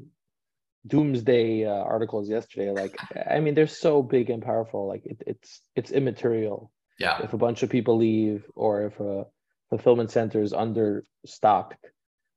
doomsday 0.88 1.66
uh, 1.66 1.72
articles 1.72 2.30
yesterday. 2.30 2.72
Like, 2.72 2.98
I 3.30 3.40
mean, 3.40 3.56
they're 3.56 3.68
so 3.68 4.04
big 4.04 4.30
and 4.30 4.44
powerful. 4.44 4.88
Like, 4.88 5.06
it, 5.06 5.22
it's 5.26 5.62
it's 5.76 5.92
immaterial. 5.92 6.72
Yeah. 7.00 7.22
If 7.24 7.34
a 7.34 7.38
bunch 7.38 7.64
of 7.64 7.70
people 7.70 7.98
leave, 7.98 8.46
or 8.56 8.86
if 8.86 9.00
a 9.00 9.26
fulfillment 9.70 10.12
centers 10.12 10.54
understocked. 10.54 11.74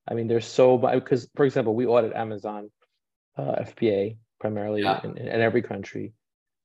I 0.07 0.13
mean, 0.15 0.27
there's 0.27 0.47
so 0.47 0.77
because, 0.77 1.29
for 1.35 1.45
example, 1.45 1.75
we 1.75 1.85
audit 1.85 2.13
Amazon 2.13 2.71
uh, 3.37 3.63
FBA 3.63 4.17
primarily 4.39 4.83
yeah. 4.83 5.01
in, 5.03 5.17
in, 5.17 5.41
every 5.41 5.61
country, 5.61 6.13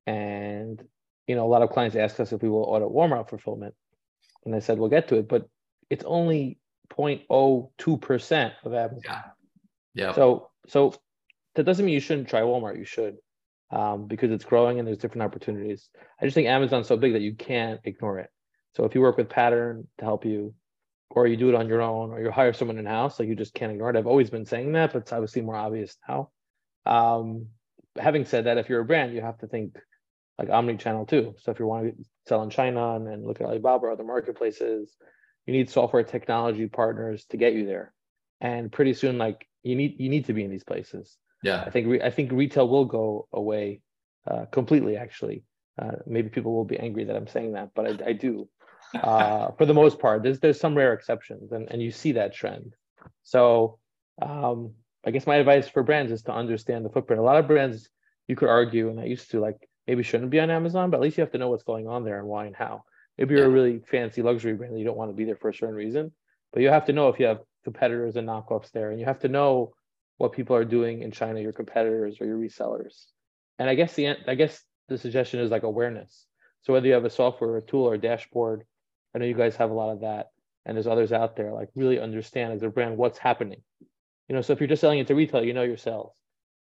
and 0.05 0.83
you 1.27 1.35
know, 1.35 1.45
a 1.45 1.49
lot 1.49 1.61
of 1.61 1.69
clients 1.69 1.95
ask 1.95 2.19
us 2.19 2.31
if 2.31 2.41
we 2.41 2.49
will 2.49 2.63
audit 2.63 2.89
Walmart 2.89 3.29
fulfillment, 3.29 3.75
and 4.45 4.55
I 4.55 4.59
said 4.59 4.77
we'll 4.77 4.89
get 4.89 5.07
to 5.09 5.17
it, 5.17 5.27
but 5.27 5.47
it's 5.89 6.03
only 6.05 6.59
0.02 6.89 8.01
percent 8.01 8.53
of 8.63 8.73
Amazon. 8.73 9.01
Yeah. 9.03 9.21
Yeah. 9.93 10.13
So 10.13 10.49
so 10.67 10.93
that 11.55 11.63
doesn't 11.63 11.85
mean 11.85 11.93
you 11.93 11.99
shouldn't 11.99 12.27
try 12.27 12.41
Walmart. 12.41 12.77
You 12.77 12.85
should. 12.85 13.17
Um, 13.71 14.05
because 14.05 14.31
it's 14.31 14.45
growing 14.45 14.77
and 14.77 14.87
there's 14.87 14.99
different 14.99 15.23
opportunities. 15.23 15.89
I 16.21 16.25
just 16.25 16.35
think 16.35 16.47
Amazon's 16.47 16.87
so 16.87 16.97
big 16.97 17.13
that 17.13 17.21
you 17.21 17.33
can't 17.33 17.81
ignore 17.83 18.19
it. 18.19 18.29
So 18.75 18.85
if 18.85 18.93
you 18.93 19.01
work 19.01 19.17
with 19.17 19.27
Pattern 19.27 19.87
to 19.97 20.05
help 20.05 20.23
you, 20.23 20.53
or 21.09 21.27
you 21.27 21.35
do 21.35 21.49
it 21.49 21.55
on 21.55 21.67
your 21.67 21.81
own, 21.81 22.11
or 22.11 22.21
you 22.21 22.29
hire 22.29 22.53
someone 22.53 22.77
in 22.77 22.85
house, 22.85 23.19
like 23.19 23.27
you 23.27 23.35
just 23.35 23.53
can't 23.53 23.71
ignore 23.71 23.89
it. 23.89 23.95
I've 23.95 24.07
always 24.07 24.29
been 24.29 24.45
saying 24.45 24.73
that, 24.73 24.93
but 24.93 24.99
it's 24.99 25.13
obviously 25.13 25.41
more 25.41 25.55
obvious 25.55 25.97
now. 26.07 26.29
Um, 26.85 27.47
having 27.97 28.25
said 28.25 28.45
that, 28.45 28.57
if 28.57 28.69
you're 28.69 28.81
a 28.81 28.85
brand, 28.85 29.13
you 29.13 29.21
have 29.21 29.37
to 29.39 29.47
think 29.47 29.77
like 30.37 30.49
omni-channel 30.49 31.05
too. 31.05 31.35
So 31.39 31.51
if 31.51 31.59
you 31.59 31.65
want 31.65 31.97
to 31.97 32.03
sell 32.27 32.43
in 32.43 32.49
China 32.49 32.95
and, 32.95 33.07
and 33.07 33.25
look 33.25 33.39
at 33.39 33.47
Alibaba 33.47 33.85
or 33.85 33.91
other 33.91 34.03
marketplaces, 34.03 34.95
you 35.45 35.53
need 35.53 35.69
software 35.69 36.03
technology 36.03 36.67
partners 36.67 37.25
to 37.29 37.37
get 37.37 37.53
you 37.53 37.65
there. 37.65 37.93
And 38.41 38.71
pretty 38.71 38.93
soon, 38.93 39.17
like 39.17 39.47
you 39.63 39.75
need 39.75 39.95
you 39.99 40.09
need 40.09 40.25
to 40.25 40.33
be 40.33 40.43
in 40.43 40.51
these 40.51 40.63
places. 40.63 41.17
Yeah, 41.41 41.63
I 41.65 41.69
think 41.69 41.87
re- 41.87 42.01
I 42.01 42.09
think 42.09 42.31
retail 42.31 42.67
will 42.67 42.85
go 42.85 43.27
away 43.31 43.81
uh, 44.29 44.45
completely. 44.51 44.97
Actually, 44.97 45.43
uh, 45.81 45.93
maybe 46.05 46.29
people 46.29 46.53
will 46.53 46.65
be 46.65 46.77
angry 46.77 47.05
that 47.05 47.15
I'm 47.15 47.27
saying 47.27 47.53
that, 47.53 47.69
but 47.75 48.01
I, 48.01 48.09
I 48.09 48.13
do 48.13 48.49
uh, 48.93 49.51
for 49.57 49.65
the 49.65 49.73
most 49.73 49.99
part. 49.99 50.21
There's 50.21 50.39
there's 50.39 50.59
some 50.59 50.75
rare 50.75 50.93
exceptions, 50.93 51.53
and, 51.53 51.71
and 51.71 51.81
you 51.81 51.91
see 51.91 52.11
that 52.13 52.33
trend. 52.33 52.75
So 53.23 53.79
um, 54.21 54.73
I 55.05 55.11
guess 55.11 55.27
my 55.27 55.35
advice 55.35 55.67
for 55.67 55.83
brands 55.83 56.11
is 56.11 56.23
to 56.23 56.33
understand 56.33 56.83
the 56.83 56.89
footprint. 56.89 57.21
A 57.21 57.25
lot 57.25 57.37
of 57.37 57.47
brands 57.47 57.89
you 58.27 58.35
could 58.35 58.49
argue, 58.49 58.89
and 58.89 58.99
I 58.99 59.05
used 59.05 59.31
to 59.31 59.39
like 59.39 59.69
maybe 59.87 60.03
shouldn't 60.03 60.31
be 60.31 60.39
on 60.39 60.49
Amazon, 60.49 60.89
but 60.89 60.97
at 60.97 61.03
least 61.03 61.17
you 61.17 61.21
have 61.21 61.31
to 61.31 61.37
know 61.37 61.49
what's 61.49 61.63
going 61.63 61.87
on 61.87 62.03
there 62.03 62.19
and 62.19 62.27
why 62.27 62.45
and 62.45 62.55
how. 62.55 62.83
Maybe 63.17 63.35
you're 63.35 63.43
yeah. 63.43 63.49
a 63.49 63.53
really 63.53 63.81
fancy 63.89 64.21
luxury 64.21 64.53
brand 64.53 64.71
and 64.71 64.79
you 64.79 64.85
don't 64.85 64.97
want 64.97 65.11
to 65.11 65.15
be 65.15 65.25
there 65.25 65.35
for 65.35 65.49
a 65.49 65.53
certain 65.53 65.75
reason, 65.75 66.11
but 66.51 66.61
you 66.61 66.69
have 66.69 66.85
to 66.85 66.93
know 66.93 67.09
if 67.09 67.19
you 67.19 67.27
have 67.27 67.41
competitors 67.63 68.15
and 68.15 68.27
knockoffs 68.27 68.71
there, 68.71 68.91
and 68.91 68.99
you 68.99 69.05
have 69.05 69.19
to 69.19 69.27
know 69.27 69.73
what 70.17 70.33
people 70.33 70.55
are 70.55 70.65
doing 70.65 71.01
in 71.01 71.11
China, 71.11 71.39
your 71.39 71.53
competitors 71.53 72.17
or 72.19 72.25
your 72.25 72.37
resellers. 72.37 73.05
And 73.59 73.69
I 73.69 73.75
guess 73.75 73.93
the 73.93 74.15
I 74.27 74.35
guess 74.35 74.61
the 74.87 74.97
suggestion 74.97 75.39
is 75.39 75.51
like 75.51 75.63
awareness. 75.63 76.25
So 76.63 76.73
whether 76.73 76.87
you 76.87 76.93
have 76.93 77.05
a 77.05 77.09
software, 77.11 77.51
or 77.51 77.57
a 77.57 77.61
tool, 77.61 77.83
or 77.83 77.93
a 77.93 77.99
dashboard, 77.99 78.63
I 79.13 79.19
know 79.19 79.25
you 79.25 79.35
guys 79.35 79.55
have 79.57 79.69
a 79.69 79.73
lot 79.73 79.91
of 79.91 80.01
that, 80.01 80.29
and 80.65 80.75
there's 80.75 80.87
others 80.87 81.11
out 81.11 81.35
there. 81.35 81.53
Like 81.53 81.69
really 81.75 81.99
understand 81.99 82.53
as 82.53 82.63
a 82.63 82.69
brand 82.69 82.97
what's 82.97 83.19
happening. 83.19 83.61
You 84.27 84.35
know, 84.35 84.41
so 84.41 84.53
if 84.53 84.59
you're 84.59 84.67
just 84.67 84.81
selling 84.81 84.99
it 84.99 85.07
to 85.07 85.15
retail, 85.15 85.43
you 85.43 85.53
know 85.53 85.63
your 85.63 85.77
sales, 85.77 86.15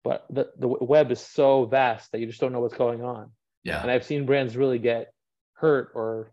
but 0.04 0.26
the 0.30 0.52
the 0.58 0.68
web 0.68 1.12
is 1.12 1.20
so 1.20 1.66
vast 1.66 2.12
that 2.12 2.20
you 2.20 2.28
just 2.28 2.40
don't 2.40 2.52
know 2.52 2.60
what's 2.60 2.76
going 2.76 3.04
on. 3.04 3.32
Yeah. 3.64 3.82
And 3.82 3.92
I've 3.92 4.06
seen 4.06 4.26
brands 4.26 4.58
really 4.58 4.80
get 4.80 5.14
hurt 5.54 5.92
or 5.94 6.32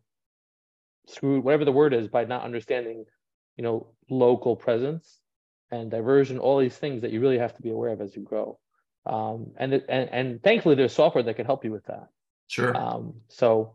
screwed, 1.07 1.45
whatever 1.45 1.64
the 1.64 1.73
word 1.73 1.93
is, 1.93 2.09
by 2.09 2.25
not 2.25 2.45
understanding, 2.45 3.05
you 3.57 3.64
know, 3.64 3.88
local 4.09 4.57
presence 4.57 5.21
and 5.71 5.91
diversion, 5.91 6.38
all 6.38 6.59
these 6.59 6.77
things 6.77 7.03
that 7.03 7.12
you 7.12 7.21
really 7.21 7.38
have 7.38 7.55
to 7.57 7.62
be 7.62 7.71
aware 7.71 7.93
of 7.93 8.01
as 8.01 8.17
you 8.17 8.23
grow. 8.23 8.59
Um, 9.05 9.53
and, 9.59 9.75
and 9.75 10.09
and 10.11 10.43
thankfully, 10.43 10.75
there's 10.75 10.93
software 10.93 11.25
that 11.25 11.37
can 11.37 11.47
help 11.47 11.64
you 11.64 11.73
with 11.73 11.85
that. 11.87 12.09
Sure. 12.47 12.77
Um, 12.77 13.14
so 13.29 13.75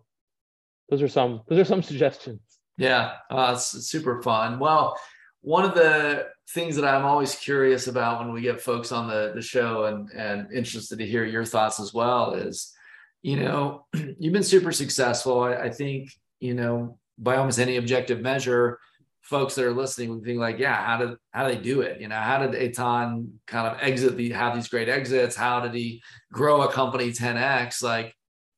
those 0.90 1.02
are 1.02 1.08
some 1.08 1.42
those 1.48 1.60
are 1.60 1.66
some 1.66 1.84
suggestions. 1.92 2.42
Yeah, 2.78 3.14
uh, 3.30 3.54
it's 3.56 3.66
super 3.88 4.22
fun. 4.22 4.60
Well, 4.60 4.98
one 5.44 5.66
of 5.66 5.76
the 5.76 6.28
things 6.52 6.78
that 6.78 6.86
I'm 6.86 7.06
always 7.06 7.36
curious 7.36 7.88
about 7.88 8.20
when 8.20 8.32
we 8.32 8.42
get 8.42 8.62
folks 8.62 8.92
on 8.92 9.08
the 9.08 9.34
the 9.36 9.42
show 9.42 9.86
and 9.86 10.10
and 10.12 10.52
interested 10.52 10.98
to 10.98 11.06
hear 11.06 11.26
your 11.26 11.46
thoughts 11.46 11.80
as 11.80 11.94
well 11.94 12.34
is, 12.34 12.74
you 13.22 13.36
know, 13.36 13.86
you've 13.94 14.34
been 14.34 14.42
super 14.42 14.72
successful. 14.72 15.42
I, 15.42 15.56
I 15.56 15.70
think 15.70 16.10
you 16.40 16.54
know 16.54 16.98
by 17.18 17.36
almost 17.36 17.60
any 17.60 17.76
objective 17.76 18.22
measure, 18.22 18.80
folks 19.22 19.56
that 19.56 19.66
are 19.66 19.74
listening 19.74 20.10
would 20.10 20.24
think 20.24 20.40
like, 20.40 20.60
yeah, 20.60 20.76
how 20.76 20.98
did 20.98 21.18
how 21.32 21.48
did 21.48 21.58
they 21.58 21.62
do 21.62 21.82
it? 21.82 22.00
You 22.00 22.08
know, 22.08 22.20
how 22.20 22.46
did 22.46 22.60
Eytan 22.60 23.32
kind 23.46 23.68
of 23.68 23.82
exit 23.82 24.16
the 24.16 24.32
have 24.32 24.56
these 24.56 24.70
great 24.70 24.88
exits? 24.88 25.36
How 25.36 25.60
did 25.60 25.74
he 25.74 26.02
grow 26.32 26.62
a 26.62 26.72
company 26.72 27.12
10x? 27.12 27.84
Like, 27.84 28.16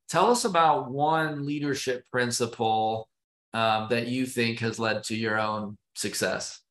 tell 0.08 0.30
us 0.30 0.46
about 0.46 0.92
one 0.92 1.48
leadership 1.48 2.04
principle 2.12 3.10
um, 3.54 3.88
that 3.90 4.08
you 4.08 4.28
think 4.28 4.60
has 4.60 4.78
led 4.78 5.04
to 5.06 5.16
your 5.16 5.40
own 5.40 5.78
success. 5.96 6.62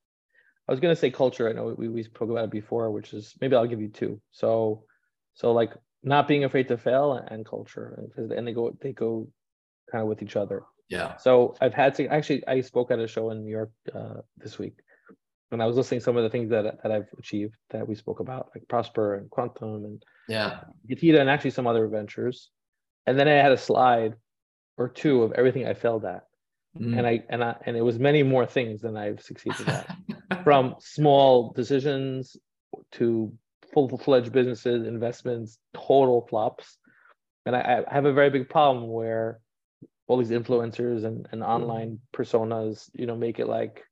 I 0.68 0.72
was 0.72 0.81
gonna 0.81 0.96
say 0.96 1.11
culture. 1.11 1.48
I 1.48 1.53
know 1.53 1.74
we, 1.77 1.88
we 1.88 2.03
spoke 2.03 2.31
about 2.31 2.44
it 2.44 2.50
before, 2.50 2.90
which 2.90 3.12
is 3.12 3.35
maybe 3.40 3.55
I'll 3.57 3.66
give 3.66 3.81
you 3.81 3.88
two. 3.88 4.20
So 4.31 4.85
so 5.35 5.53
like 5.53 5.72
not 6.03 6.29
being 6.29 6.44
afraid 6.44 6.68
to 6.68 6.77
fail 6.77 7.12
and 7.12 7.44
culture, 7.46 8.05
and 8.16 8.46
they 8.46 8.53
go 8.53 8.77
they 8.81 8.92
go 8.92 9.29
kind 9.90 10.03
of 10.03 10.09
with 10.09 10.22
each 10.22 10.37
other. 10.37 10.62
Yeah. 10.88 11.16
So 11.16 11.55
I've 11.61 11.74
had 11.74 11.94
to 11.96 12.07
actually 12.07 12.46
I 12.46 12.61
spoke 12.61 12.90
at 12.90 12.98
a 12.98 13.07
show 13.07 13.31
in 13.31 13.44
New 13.44 13.50
York 13.50 13.72
uh, 13.94 14.20
this 14.37 14.59
week, 14.59 14.77
and 15.50 15.62
I 15.62 15.66
was 15.66 15.77
listening 15.77 16.00
to 16.00 16.05
some 16.05 16.16
of 16.16 16.22
the 16.22 16.31
things 16.31 16.50
that 16.50 16.83
that 16.83 16.92
I've 16.92 17.09
achieved 17.18 17.57
that 17.70 17.87
we 17.87 17.94
spoke 17.94 18.20
about, 18.20 18.50
like 18.55 18.68
Prosper 18.68 19.14
and 19.14 19.31
Quantum 19.31 19.85
and 19.85 20.03
yeah, 20.29 20.61
Getida 20.88 21.20
and 21.20 21.31
actually 21.31 21.50
some 21.50 21.66
other 21.66 21.88
ventures. 21.88 22.50
And 23.07 23.18
then 23.18 23.29
I 23.29 23.33
had 23.33 23.53
a 23.53 23.59
slide 23.59 24.14
or 24.77 24.88
two 24.88 25.22
of 25.22 25.33
everything 25.33 25.66
I 25.66 25.74
failed 25.74 26.05
at. 26.05 26.24
Mm. 26.79 26.98
And 26.98 27.07
I 27.07 27.24
and 27.29 27.44
I 27.44 27.57
and 27.66 27.77
it 27.77 27.83
was 27.83 27.98
many 27.98 28.22
more 28.22 28.46
things 28.46 28.81
than 28.81 28.96
I've 28.96 29.22
succeeded 29.22 29.68
at. 29.68 29.96
From 30.42 30.74
small 30.80 31.52
decisions 31.52 32.36
to 32.92 33.32
full-fledged 33.72 34.32
businesses, 34.32 34.86
investments, 34.86 35.58
total 35.74 36.26
flops. 36.28 36.78
And 37.46 37.54
I, 37.54 37.84
I 37.88 37.94
have 37.94 38.04
a 38.04 38.12
very 38.12 38.30
big 38.30 38.48
problem 38.48 38.88
where 38.88 39.40
all 40.06 40.16
these 40.16 40.30
influencers 40.30 41.04
and, 41.04 41.26
and 41.30 41.42
mm-hmm. 41.42 41.42
online 41.42 41.98
personas, 42.12 42.90
you 42.94 43.06
know, 43.06 43.16
make 43.16 43.38
it 43.38 43.48
like 43.48 43.84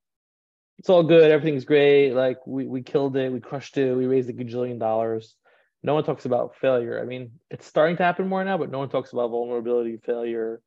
it's 0.79 0.89
all 0.89 1.03
good, 1.03 1.31
everything's 1.31 1.65
great, 1.65 2.13
like 2.13 2.39
we, 2.47 2.67
we 2.67 2.83
killed 2.83 3.17
it, 3.17 3.33
we 3.33 3.41
crushed 3.41 3.77
it, 3.79 3.95
we 3.95 4.07
raised 4.07 4.29
a 4.31 4.33
gajillion 4.33 4.79
dollars. 4.79 5.37
No 5.83 5.95
one 5.95 6.05
talks 6.05 6.25
about 6.25 6.57
failure. 6.57 7.01
I 7.01 7.05
mean, 7.05 7.33
it's 7.51 7.67
starting 7.67 7.97
to 7.97 8.05
happen 8.05 8.29
more 8.29 8.45
now, 8.45 8.59
but 8.59 8.71
no 8.71 8.79
one 8.79 8.89
talks 8.89 9.13
about 9.13 9.31
vulnerability, 9.31 9.97
failure, 9.99 10.61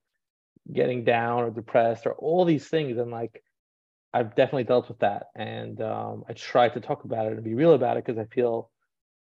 getting 0.71 1.03
down 1.03 1.43
or 1.43 1.49
depressed, 1.49 2.05
or 2.05 2.13
all 2.13 2.45
these 2.45 2.67
things. 2.67 2.97
And 2.97 3.11
like, 3.11 3.41
I've 4.15 4.34
definitely 4.34 4.63
dealt 4.63 4.88
with 4.88 4.99
that, 4.99 5.28
and 5.36 5.82
um, 5.82 6.23
I 6.30 6.34
try 6.34 6.69
to 6.69 6.80
talk 6.80 7.04
about 7.04 7.25
it 7.28 7.34
and 7.34 7.43
be 7.43 7.54
real 7.54 7.73
about 7.73 7.97
it 7.97 8.06
because 8.06 8.17
I 8.17 8.25
feel 8.34 8.71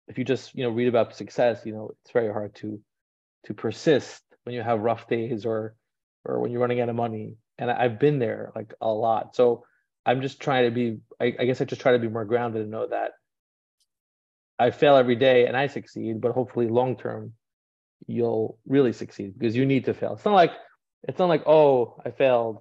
if 0.08 0.20
you 0.20 0.24
just 0.24 0.54
you 0.54 0.64
know 0.64 0.70
read 0.70 0.88
about 0.88 1.16
success, 1.16 1.62
you 1.66 1.74
know, 1.74 1.96
it's 2.02 2.12
very 2.12 2.32
hard 2.32 2.54
to 2.58 2.80
to 3.46 3.54
persist 3.56 4.22
when 4.44 4.54
you 4.54 4.62
have 4.62 4.82
rough 4.82 5.08
days 5.08 5.46
or 5.46 5.76
or 6.26 6.40
when 6.40 6.52
you're 6.52 6.62
running 6.62 6.80
out 6.80 6.90
of 6.90 6.96
money. 6.96 7.36
And 7.58 7.72
I've 7.72 8.00
been 8.00 8.20
there 8.20 8.52
like 8.56 8.74
a 8.82 8.92
lot. 8.92 9.36
So 9.36 9.66
I'm 10.06 10.22
just 10.22 10.40
trying 10.40 10.66
to 10.66 10.72
be, 10.72 10.98
I, 11.20 11.34
I 11.40 11.46
guess 11.46 11.62
I 11.62 11.66
just 11.66 11.82
try 11.82 11.94
to 11.94 12.00
be 12.00 12.08
more 12.08 12.26
grounded 12.26 12.62
and 12.64 12.72
know 12.72 12.88
that 12.88 13.12
I 14.60 14.72
fail 14.72 14.96
every 14.96 15.16
day 15.16 15.46
and 15.48 15.56
I 15.56 15.68
succeed, 15.68 16.22
but 16.22 16.32
hopefully 16.34 16.68
long 16.68 16.98
term 16.98 17.34
you'll 18.08 18.58
really 18.68 18.94
succeed 18.94 19.34
because 19.38 19.56
you 19.56 19.66
need 19.66 19.86
to 19.86 19.94
fail. 19.94 20.14
It's 20.14 20.26
not 20.26 20.34
like 20.34 20.52
it's 21.08 21.20
not 21.20 21.30
like 21.30 21.44
oh 21.48 22.02
I 22.06 22.12
failed. 22.12 22.60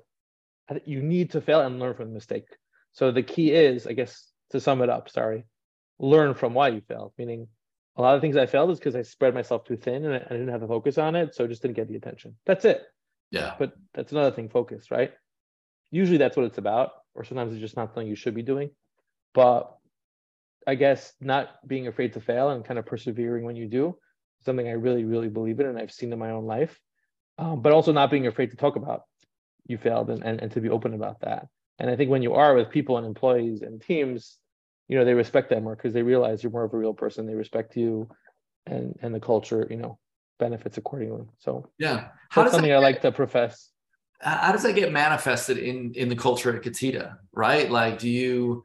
You 0.85 1.03
need 1.03 1.31
to 1.33 1.41
fail 1.41 1.61
and 1.61 1.79
learn 1.79 1.95
from 1.95 2.09
the 2.09 2.15
mistake. 2.15 2.47
So 2.93 3.11
the 3.11 3.23
key 3.23 3.53
is, 3.53 3.87
I 3.87 3.93
guess, 3.93 4.29
to 4.51 4.61
sum 4.61 4.83
it 4.83 4.91
up. 4.91 5.09
Sorry, 5.09 5.45
learn 5.99 6.35
from 6.35 6.55
why 6.55 6.69
you 6.69 6.83
failed. 6.87 7.13
Meaning, 7.19 7.49
a 7.97 8.03
lot 8.03 8.15
of 8.15 8.21
things 8.21 8.37
I 8.37 8.47
failed 8.47 8.71
is 8.71 8.79
because 8.79 8.97
I 8.97 9.03
spread 9.03 9.35
myself 9.35 9.65
too 9.65 9.77
thin 9.77 10.05
and 10.05 10.15
I, 10.15 10.19
I 10.19 10.33
didn't 10.33 10.49
have 10.49 10.63
a 10.63 10.69
focus 10.69 10.99
on 10.99 11.15
it, 11.17 11.35
so 11.35 11.45
it 11.45 11.49
just 11.49 11.63
didn't 11.63 11.77
get 11.77 11.89
the 11.89 11.97
attention. 11.97 12.37
That's 12.47 12.65
it. 12.65 12.83
Yeah. 13.31 13.55
But 13.59 13.73
that's 13.95 14.13
another 14.13 14.35
thing, 14.35 14.49
focus, 14.49 14.91
right? 14.91 15.13
Usually 15.91 16.19
that's 16.19 16.37
what 16.37 16.47
it's 16.47 16.59
about, 16.59 16.93
or 17.15 17.25
sometimes 17.25 17.53
it's 17.53 17.61
just 17.61 17.77
not 17.77 17.89
something 17.89 18.07
you 18.07 18.17
should 18.17 18.35
be 18.35 18.43
doing. 18.43 18.71
But 19.35 19.75
I 20.67 20.75
guess 20.75 21.13
not 21.21 21.49
being 21.67 21.87
afraid 21.87 22.13
to 22.15 22.21
fail 22.21 22.51
and 22.51 22.65
kind 22.65 22.79
of 22.79 22.87
persevering 22.87 23.45
when 23.45 23.57
you 23.57 23.67
do, 23.67 23.97
something 24.45 24.67
I 24.67 24.73
really, 24.73 25.05
really 25.05 25.29
believe 25.29 25.61
in 25.61 25.67
and 25.67 25.79
I've 25.79 25.93
seen 25.93 26.13
in 26.13 26.19
my 26.19 26.31
own 26.31 26.47
life. 26.47 26.79
Um, 27.39 27.63
but 27.63 27.73
also 27.73 27.93
not 27.93 28.11
being 28.11 28.27
afraid 28.27 28.51
to 28.51 28.57
talk 28.57 28.77
about 28.77 29.03
you 29.67 29.79
failed 29.79 30.11
and, 30.11 30.23
and, 30.25 30.41
and 30.41 30.53
to 30.53 30.61
be 30.61 30.69
open 30.69 30.95
about 30.95 31.21
that. 31.21 31.47
And 31.79 31.91
I 31.91 31.97
think 31.97 32.11
when 32.11 32.23
you 32.23 32.35
are 32.35 32.55
with 32.55 32.71
people 32.71 32.99
and 32.99 33.07
employees 33.07 33.63
and 33.63 33.81
teams, 33.81 34.39
you 34.89 34.99
know, 34.99 35.05
they 35.05 35.15
respect 35.15 35.51
that 35.51 35.63
more 35.63 35.75
because 35.75 35.93
they 35.93 36.03
realize 36.03 36.43
you're 36.43 36.53
more 36.53 36.65
of 36.65 36.75
a 36.75 36.79
real 36.79 36.95
person. 36.95 37.27
They 37.27 37.35
respect 37.35 37.77
you 37.77 38.09
and 38.67 38.99
and 39.03 39.15
the 39.15 39.21
culture, 39.21 39.67
you 39.71 39.77
know, 39.77 39.99
benefits 40.39 40.79
accordingly. 40.79 41.25
So 41.39 41.71
yeah, 41.79 42.09
how 42.31 42.43
that's 42.43 42.55
something 42.55 42.71
that, 42.71 42.77
I 42.77 42.81
like 42.81 43.01
to 43.03 43.13
profess. 43.13 43.71
How 44.21 44.53
does 44.53 44.63
that 44.63 44.75
get 44.75 44.93
manifested 44.93 45.59
in 45.59 45.95
in 45.95 46.09
the 46.09 46.17
culture 46.17 46.55
at 46.55 46.63
Getida, 46.63 47.17
Right? 47.33 47.71
Like, 47.71 47.99
do 47.99 48.09
you? 48.09 48.63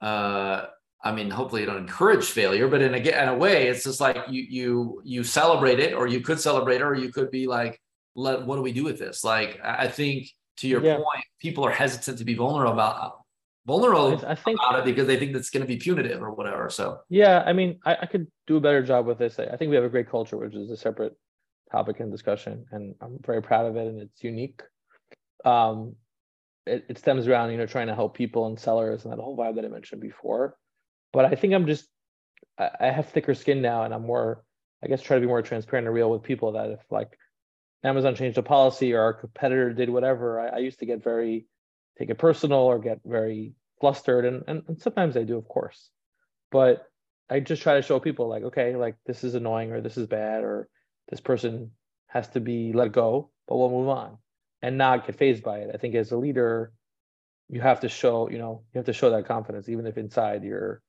uh 0.00 0.66
I 1.04 1.12
mean, 1.12 1.28
hopefully 1.28 1.60
you 1.60 1.66
don't 1.66 1.76
encourage 1.76 2.24
failure, 2.24 2.66
but 2.66 2.80
in 2.80 2.94
a 2.94 2.98
in 2.98 3.28
a 3.28 3.36
way, 3.36 3.68
it's 3.68 3.84
just 3.84 4.00
like 4.00 4.16
you 4.30 4.42
you 4.48 5.02
you 5.04 5.22
celebrate 5.22 5.78
it, 5.78 5.92
or 5.92 6.06
you 6.06 6.20
could 6.20 6.40
celebrate 6.40 6.76
it, 6.76 6.82
or 6.82 6.94
you 6.94 7.12
could 7.12 7.30
be 7.30 7.46
like, 7.46 7.78
let 8.14 8.46
what 8.46 8.56
do 8.56 8.62
we 8.62 8.72
do 8.72 8.84
with 8.84 8.98
this? 8.98 9.24
Like, 9.24 9.60
I 9.62 9.88
think 9.88 10.28
to 10.58 10.68
your 10.68 10.82
yeah. 10.82 10.96
point, 10.96 11.24
people 11.40 11.64
are 11.64 11.70
hesitant 11.70 12.18
to 12.18 12.24
be 12.24 12.34
vulnerable 12.34 12.72
about 12.72 13.24
vulnerable 13.66 14.22
I 14.26 14.34
think, 14.34 14.58
about 14.60 14.80
it 14.80 14.84
because 14.84 15.06
they 15.06 15.18
think 15.18 15.32
that's 15.32 15.50
going 15.50 15.62
to 15.62 15.66
be 15.66 15.76
punitive 15.76 16.22
or 16.22 16.32
whatever. 16.32 16.68
So 16.70 17.00
yeah, 17.08 17.42
I 17.46 17.52
mean, 17.52 17.78
I, 17.84 17.96
I, 18.02 18.06
could 18.06 18.26
do 18.46 18.56
a 18.56 18.60
better 18.60 18.82
job 18.82 19.06
with 19.06 19.18
this. 19.18 19.38
I 19.38 19.56
think 19.56 19.70
we 19.70 19.76
have 19.76 19.84
a 19.84 19.88
great 19.88 20.08
culture, 20.08 20.36
which 20.36 20.54
is 20.54 20.70
a 20.70 20.76
separate 20.76 21.16
topic 21.72 22.00
and 22.00 22.10
discussion, 22.10 22.66
and 22.72 22.94
I'm 23.00 23.18
very 23.24 23.42
proud 23.42 23.66
of 23.66 23.76
it, 23.76 23.86
and 23.86 24.00
it's 24.00 24.22
unique. 24.22 24.62
Um, 25.44 25.96
it, 26.66 26.86
it 26.88 26.98
stems 26.98 27.26
around 27.26 27.50
you 27.50 27.58
know 27.58 27.66
trying 27.66 27.88
to 27.88 27.94
help 27.94 28.16
people 28.16 28.46
and 28.46 28.58
sellers 28.58 29.04
and 29.04 29.12
that 29.12 29.18
whole 29.18 29.36
vibe 29.36 29.56
that 29.56 29.64
I 29.64 29.68
mentioned 29.68 30.00
before. 30.00 30.56
But 31.12 31.26
I 31.26 31.34
think 31.34 31.54
I'm 31.54 31.66
just 31.66 31.88
I, 32.58 32.70
I 32.80 32.86
have 32.90 33.08
thicker 33.08 33.34
skin 33.34 33.62
now, 33.62 33.84
and 33.84 33.94
I'm 33.94 34.06
more 34.06 34.44
I 34.82 34.88
guess 34.88 35.02
try 35.02 35.16
to 35.16 35.20
be 35.20 35.26
more 35.26 35.42
transparent 35.42 35.86
and 35.86 35.94
real 35.94 36.10
with 36.10 36.22
people 36.22 36.52
that 36.52 36.70
if 36.70 36.80
like 36.90 37.18
Amazon 37.84 38.14
changed 38.14 38.38
a 38.38 38.42
policy 38.42 38.94
or 38.94 39.02
our 39.02 39.12
competitor 39.12 39.72
did 39.72 39.90
whatever, 39.90 40.40
I, 40.40 40.56
I 40.56 40.58
used 40.58 40.78
to 40.78 40.86
get 40.86 41.04
very 41.04 41.46
take 41.98 42.10
it 42.10 42.18
personal 42.18 42.60
or 42.60 42.78
get 42.78 43.00
very 43.04 43.52
flustered. 43.80 44.24
And, 44.24 44.42
and, 44.48 44.62
and 44.66 44.80
sometimes 44.80 45.16
i 45.16 45.22
do 45.22 45.36
of 45.36 45.46
course. 45.46 45.90
But 46.50 46.86
i 47.30 47.40
just 47.40 47.62
try 47.62 47.74
to 47.74 47.82
show 47.82 47.98
people 47.98 48.28
like 48.28 48.42
okay 48.42 48.76
like 48.76 48.96
this 49.06 49.24
is 49.24 49.34
annoying 49.34 49.72
or 49.72 49.80
this 49.80 49.96
is 49.96 50.06
bad 50.06 50.44
or 50.44 50.68
this 51.08 51.20
person 51.20 51.70
has 52.06 52.28
to 52.28 52.38
be 52.40 52.72
let 52.74 52.92
go 52.92 53.30
but 53.48 53.56
we'll 53.56 53.70
move 53.70 53.88
on 53.88 54.18
and 54.60 54.76
not 54.76 55.06
get 55.06 55.16
phased 55.16 55.42
by 55.42 55.58
it. 55.58 55.70
I 55.72 55.78
think 55.78 55.94
as 55.94 56.12
a 56.12 56.16
leader 56.16 56.72
you 57.48 57.60
have 57.60 57.80
to 57.80 57.88
show 57.88 58.30
you 58.30 58.38
know 58.38 58.62
you 58.72 58.78
have 58.78 58.86
to 58.86 58.92
show 58.92 59.10
that 59.10 59.26
confidence 59.26 59.68
even 59.68 59.86
if 59.86 59.98
inside 59.98 60.42
you're 60.44 60.82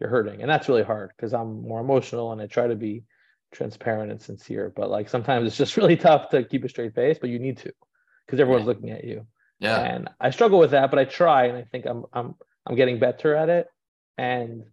you're 0.00 0.10
hurting. 0.10 0.40
And 0.40 0.50
that's 0.50 0.68
really 0.68 0.84
hard 0.84 1.10
because 1.16 1.34
i'm 1.34 1.62
more 1.62 1.80
emotional 1.80 2.32
and 2.32 2.40
i 2.40 2.46
try 2.46 2.66
to 2.66 2.76
be 2.76 3.04
transparent 3.52 4.10
and 4.10 4.20
sincere 4.20 4.72
but 4.74 4.90
like 4.90 5.08
sometimes 5.08 5.46
it's 5.46 5.56
just 5.56 5.76
really 5.78 5.96
tough 5.96 6.28
to 6.28 6.44
keep 6.44 6.64
a 6.64 6.68
straight 6.68 6.94
face 6.94 7.18
but 7.20 7.30
you 7.30 7.38
need 7.38 7.56
to 7.58 7.72
because 8.26 8.40
everyone's 8.40 8.66
looking 8.66 8.90
at 8.90 9.04
you 9.04 9.26
yeah. 9.60 9.80
And 9.80 10.08
I 10.20 10.30
struggle 10.30 10.58
with 10.58 10.70
that, 10.70 10.90
but 10.90 10.98
I 10.98 11.04
try 11.04 11.46
and 11.46 11.58
I 11.58 11.62
think 11.62 11.86
I'm 11.86 12.04
I'm 12.12 12.34
I'm 12.66 12.76
getting 12.76 12.98
better 12.98 13.34
at 13.34 13.48
it. 13.48 13.68
And 14.16 14.64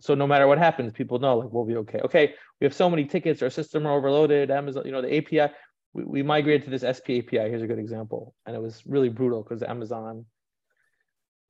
so 0.00 0.14
no 0.14 0.26
matter 0.26 0.46
what 0.46 0.58
happens, 0.58 0.92
people 0.92 1.18
know 1.18 1.38
like 1.38 1.52
we'll 1.52 1.64
be 1.64 1.76
okay. 1.76 2.00
Okay, 2.04 2.34
we 2.60 2.64
have 2.64 2.74
so 2.74 2.88
many 2.88 3.04
tickets, 3.04 3.42
our 3.42 3.50
system 3.50 3.86
are 3.86 3.96
overloaded, 3.96 4.50
Amazon, 4.50 4.84
you 4.86 4.92
know, 4.92 5.02
the 5.02 5.16
API, 5.16 5.52
we, 5.92 6.04
we 6.04 6.22
migrated 6.22 6.64
to 6.64 6.70
this 6.70 6.82
SP 6.86 7.18
API. 7.18 7.48
Here's 7.48 7.62
a 7.62 7.66
good 7.66 7.78
example. 7.78 8.34
And 8.46 8.54
it 8.54 8.62
was 8.62 8.82
really 8.86 9.08
brutal 9.08 9.42
because 9.42 9.62
Amazon, 9.62 10.24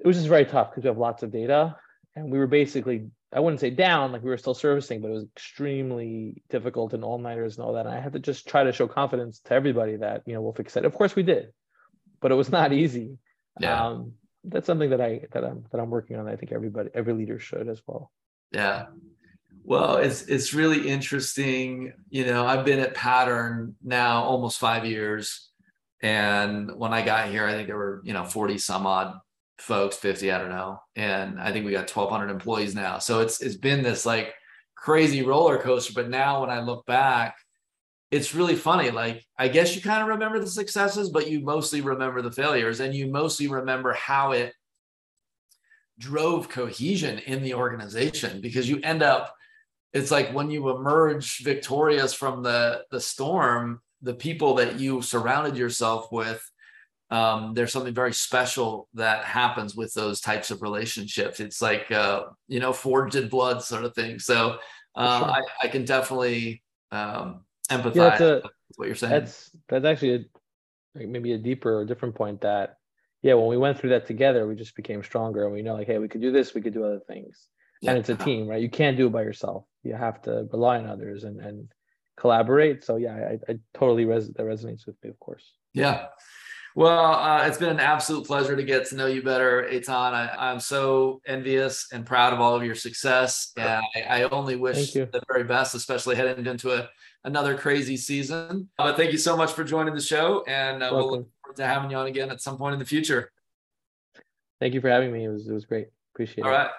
it 0.01 0.07
was 0.07 0.17
just 0.17 0.29
very 0.29 0.47
tough 0.47 0.71
because 0.71 0.85
we 0.85 0.89
have 0.89 0.99
lots 0.99 1.23
of 1.23 1.31
data. 1.31 1.77
And 2.19 2.33
we 2.33 2.39
were 2.39 2.47
basically, 2.47 3.11
I 3.33 3.41
wouldn't 3.41 3.61
say 3.61 3.71
down, 3.71 4.13
like 4.13 4.23
we 4.23 4.31
were 4.31 4.37
still 4.37 4.55
servicing, 4.55 5.01
but 5.01 5.09
it 5.09 5.15
was 5.15 5.27
extremely 5.37 6.43
difficult 6.49 6.95
and 6.95 7.05
all-nighters 7.05 7.57
and 7.57 7.67
all 7.67 7.75
that. 7.75 7.87
And 7.87 7.95
I 7.95 8.01
had 8.01 8.13
to 8.15 8.19
just 8.19 8.49
try 8.49 8.65
to 8.65 8.73
show 8.73 8.89
confidence 8.89 9.41
to 9.45 9.55
everybody 9.55 9.97
that, 9.97 10.23
you 10.27 10.35
know, 10.35 10.41
we'll 10.41 10.53
fix 10.53 10.77
it. 10.77 10.85
Of 10.85 10.95
course 10.95 11.15
we 11.17 11.23
did 11.23 11.53
but 12.21 12.33
it 12.33 12.37
was 12.37 12.51
not 12.51 12.73
easy. 12.73 13.19
Yeah. 13.61 13.87
Um, 13.87 14.13
that's 14.45 14.67
something 14.67 14.91
that 14.91 15.01
I 15.01 15.23
that 15.33 15.45
I'm 15.45 15.65
that 15.71 15.81
I'm 15.81 15.91
working 15.91 16.17
on. 16.17 16.29
I 16.29 16.37
think 16.37 16.53
everybody, 16.53 16.91
every 16.95 17.13
leader 17.13 17.39
should 17.39 17.69
as 17.69 17.83
well. 17.87 18.11
Yeah. 18.53 18.87
Well, 19.65 19.97
it's 19.97 20.23
it's 20.23 20.55
really 20.55 20.89
interesting. 20.89 21.93
You 22.09 22.25
know, 22.27 22.47
I've 22.47 22.65
been 22.65 22.79
at 22.79 22.95
Pattern 22.95 23.75
now 23.83 24.23
almost 24.23 24.59
five 24.59 24.87
years. 24.87 25.51
And 26.01 26.77
when 26.77 26.93
I 26.93 27.05
got 27.05 27.29
here, 27.29 27.45
I 27.45 27.53
think 27.53 27.67
there 27.67 27.77
were, 27.77 28.01
you 28.05 28.13
know, 28.13 28.25
40 28.25 28.59
some 28.59 28.87
odd 28.87 29.19
folks, 29.59 29.97
50, 29.97 30.31
I 30.31 30.39
don't 30.39 30.51
know. 30.51 30.81
And 30.97 31.41
I 31.41 31.53
think 31.53 31.67
we 31.67 31.73
got 31.73 31.91
1200 31.91 32.31
employees 32.31 32.75
now. 32.75 32.99
So 32.99 33.21
it's 33.21 33.41
it's 33.41 33.57
been 33.57 33.83
this 33.83 34.07
like 34.07 34.35
crazy 34.77 35.23
roller 35.23 35.59
coaster. 35.59 35.93
But 35.95 36.09
now 36.09 36.41
when 36.41 36.51
I 36.51 36.61
look 36.61 36.87
back, 36.87 37.37
it's 38.11 38.35
really 38.35 38.57
funny. 38.57 38.91
Like, 38.91 39.25
I 39.39 39.49
guess 39.49 39.75
you 39.75 39.83
kind 39.83 40.03
of 40.03 40.09
remember 40.09 40.39
the 40.39 40.47
successes, 40.47 41.11
but 41.11 41.29
you 41.29 41.41
mostly 41.41 41.81
remember 41.81 42.23
the 42.23 42.33
failures 42.33 42.81
and 42.81 42.95
you 42.95 43.09
mostly 43.09 43.49
remember 43.49 43.93
how 43.93 44.33
it 44.33 44.55
drove 45.99 46.49
cohesion 46.49 47.19
in 47.19 47.43
the 47.43 47.55
organization 47.55 48.41
because 48.41 48.69
you 48.69 48.81
end 48.83 49.03
up, 49.03 49.35
it's 49.93 50.11
like 50.11 50.33
when 50.33 50.51
you 50.51 50.71
emerge 50.71 51.43
victorious 51.43 52.15
from 52.15 52.43
the, 52.43 52.85
the 52.91 53.01
storm, 53.01 53.81
the 54.01 54.15
people 54.15 54.55
that 54.55 54.79
you 54.79 55.03
surrounded 55.03 55.57
yourself 55.57 56.11
with, 56.13 56.43
um, 57.11 57.55
there's 57.55 57.73
something 57.73 57.95
very 57.95 58.13
special 58.13 58.89
that 58.95 59.25
happens 59.25 59.75
with 59.75 59.93
those 59.95 60.21
types 60.21 60.51
of 60.51 60.61
relationships. 60.61 61.41
It's 61.41 61.63
like, 61.63 61.91
uh, 61.91 62.25
you 62.49 62.61
know, 62.61 62.73
forged 62.73 63.15
in 63.15 63.29
blood 63.29 63.63
sort 63.63 63.85
of 63.85 63.95
thing. 63.95 64.19
So 64.19 64.59
uh, 64.95 65.19
sure. 65.19 65.31
I, 65.31 65.43
I, 65.63 65.69
can 65.69 65.85
definitely 65.85 66.63
um, 66.93 67.45
empathize 67.71 68.21
yeah, 68.21 68.25
a, 68.25 68.35
with 68.35 68.77
what 68.77 68.87
you're 68.87 68.95
saying. 68.95 69.13
That's 69.13 69.51
that's 69.69 69.85
actually 69.87 70.15
a, 70.15 70.19
like 70.95 71.09
maybe 71.09 71.33
a 71.33 71.39
deeper 71.39 71.79
or 71.79 71.85
different 71.85 72.15
point 72.15 72.43
that 72.43 72.77
yeah, 73.23 73.35
when 73.35 73.49
we 73.49 73.57
went 73.57 73.79
through 73.79 73.91
that 73.91 74.07
together, 74.07 74.47
we 74.47 74.55
just 74.55 74.77
became 74.77 75.03
stronger 75.03 75.45
and 75.45 75.53
we 75.53 75.63
know 75.63 75.75
like, 75.75 75.87
hey, 75.87 75.99
we 75.99 76.09
could 76.09 76.21
do 76.21 76.31
this, 76.31 76.55
we 76.55 76.61
could 76.61 76.75
do 76.75 76.85
other 76.85 77.01
things. 77.01 77.49
Yeah. 77.81 77.91
And 77.91 77.99
it's 77.99 78.09
a 78.09 78.17
team, 78.17 78.49
right? 78.49 78.61
You 78.61 78.71
can't 78.71 78.97
do 78.97 79.07
it 79.07 79.13
by 79.13 79.23
yourself. 79.23 79.65
You 79.83 79.95
have 79.95 80.21
to 80.23 80.47
rely 80.53 80.79
on 80.79 80.87
others 80.87 81.25
and 81.25 81.41
and 81.41 81.69
collaborate. 82.19 82.85
So 82.85 82.97
yeah, 82.97 83.15
I, 83.15 83.53
I 83.53 83.59
totally 83.75 84.05
res- 84.05 84.33
that 84.33 84.43
resonates 84.43 84.87
with 84.87 84.97
me, 85.03 85.11
of 85.11 85.19
course. 85.21 85.55
Yeah. 85.73 86.07
Well, 86.79 87.13
uh, 87.13 87.45
it's 87.45 87.59
been 87.59 87.71
an 87.71 87.81
absolute 87.81 88.25
pleasure 88.25 88.55
to 88.55 88.63
get 88.63 88.87
to 88.91 88.95
know 88.95 89.07
you 89.07 89.21
better, 89.21 89.69
Eytan. 89.69 90.13
I, 90.13 90.53
am 90.53 90.61
so 90.61 91.21
envious 91.27 91.89
and 91.93 92.07
proud 92.07 92.33
of 92.33 92.39
all 92.39 92.55
of 92.55 92.63
your 92.63 92.77
success. 92.77 93.51
And 93.57 93.83
I, 93.97 94.03
I 94.03 94.23
only 94.29 94.55
wish 94.55 94.93
the 94.93 95.21
very 95.27 95.43
best, 95.43 95.75
especially 95.75 96.15
heading 96.15 96.47
into 96.47 96.71
a 96.71 96.89
another 97.25 97.57
crazy 97.57 97.97
season. 97.97 98.69
But 98.79 98.97
thank 98.97 99.11
you 99.11 99.19
so 99.19 99.37
much 99.37 99.55
for 99.55 99.65
joining 99.65 99.93
the 99.93 100.01
show, 100.01 100.45
and 100.47 100.85
uh, 100.85 100.91
we'll 100.93 101.11
look 101.11 101.29
forward 101.43 101.57
to 101.57 101.67
having 101.67 101.91
you 101.91 101.97
on 101.97 102.07
again 102.07 102.31
at 102.31 102.41
some 102.41 102.57
point 102.57 102.75
in 102.75 102.79
the 102.79 102.85
future. 102.85 103.33
Thank 104.61 104.73
you 104.73 104.81
for 104.81 104.89
having 104.89 105.13
me. 105.13 105.25
It 105.25 105.31
was 105.31 105.49
it 105.49 105.53
was 105.53 105.65
great. 105.65 105.89
Appreciate 106.15 106.45
All 106.45 106.51
it. 106.51 106.55
All 106.55 106.61
right. 106.61 106.71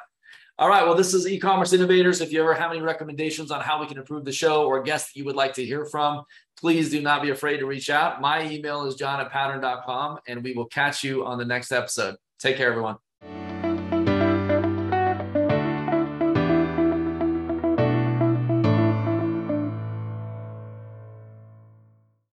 All 0.60 0.68
right. 0.68 0.86
Well, 0.86 0.94
this 0.94 1.14
is 1.14 1.26
e-commerce 1.26 1.72
innovators. 1.72 2.20
If 2.20 2.34
you 2.34 2.42
ever 2.42 2.54
have 2.54 2.70
any 2.70 2.82
recommendations 2.82 3.50
on 3.50 3.62
how 3.62 3.80
we 3.80 3.88
can 3.88 3.98
improve 3.98 4.26
the 4.26 4.34
show 4.34 4.66
or 4.66 4.84
guests 4.84 5.14
that 5.14 5.18
you 5.18 5.24
would 5.24 5.38
like 5.38 5.54
to 5.54 5.64
hear 5.64 5.86
from, 5.86 6.26
please 6.60 6.92
do 6.92 7.02
not 7.02 7.22
be 7.22 7.30
afraid 7.30 7.60
to 7.60 7.66
reach 7.66 7.90
out. 7.90 8.20
My 8.20 8.46
email 8.46 8.86
is 8.86 8.96
john 8.96 9.22
at 9.22 9.32
pattern.com, 9.32 10.20
and 10.28 10.44
we 10.44 10.52
will 10.52 10.66
catch 10.66 11.02
you 11.02 11.26
on 11.26 11.38
the 11.38 11.46
next 11.46 11.72
episode. 11.72 12.18
Take 12.40 12.58
care, 12.58 12.70
everyone. 12.70 12.98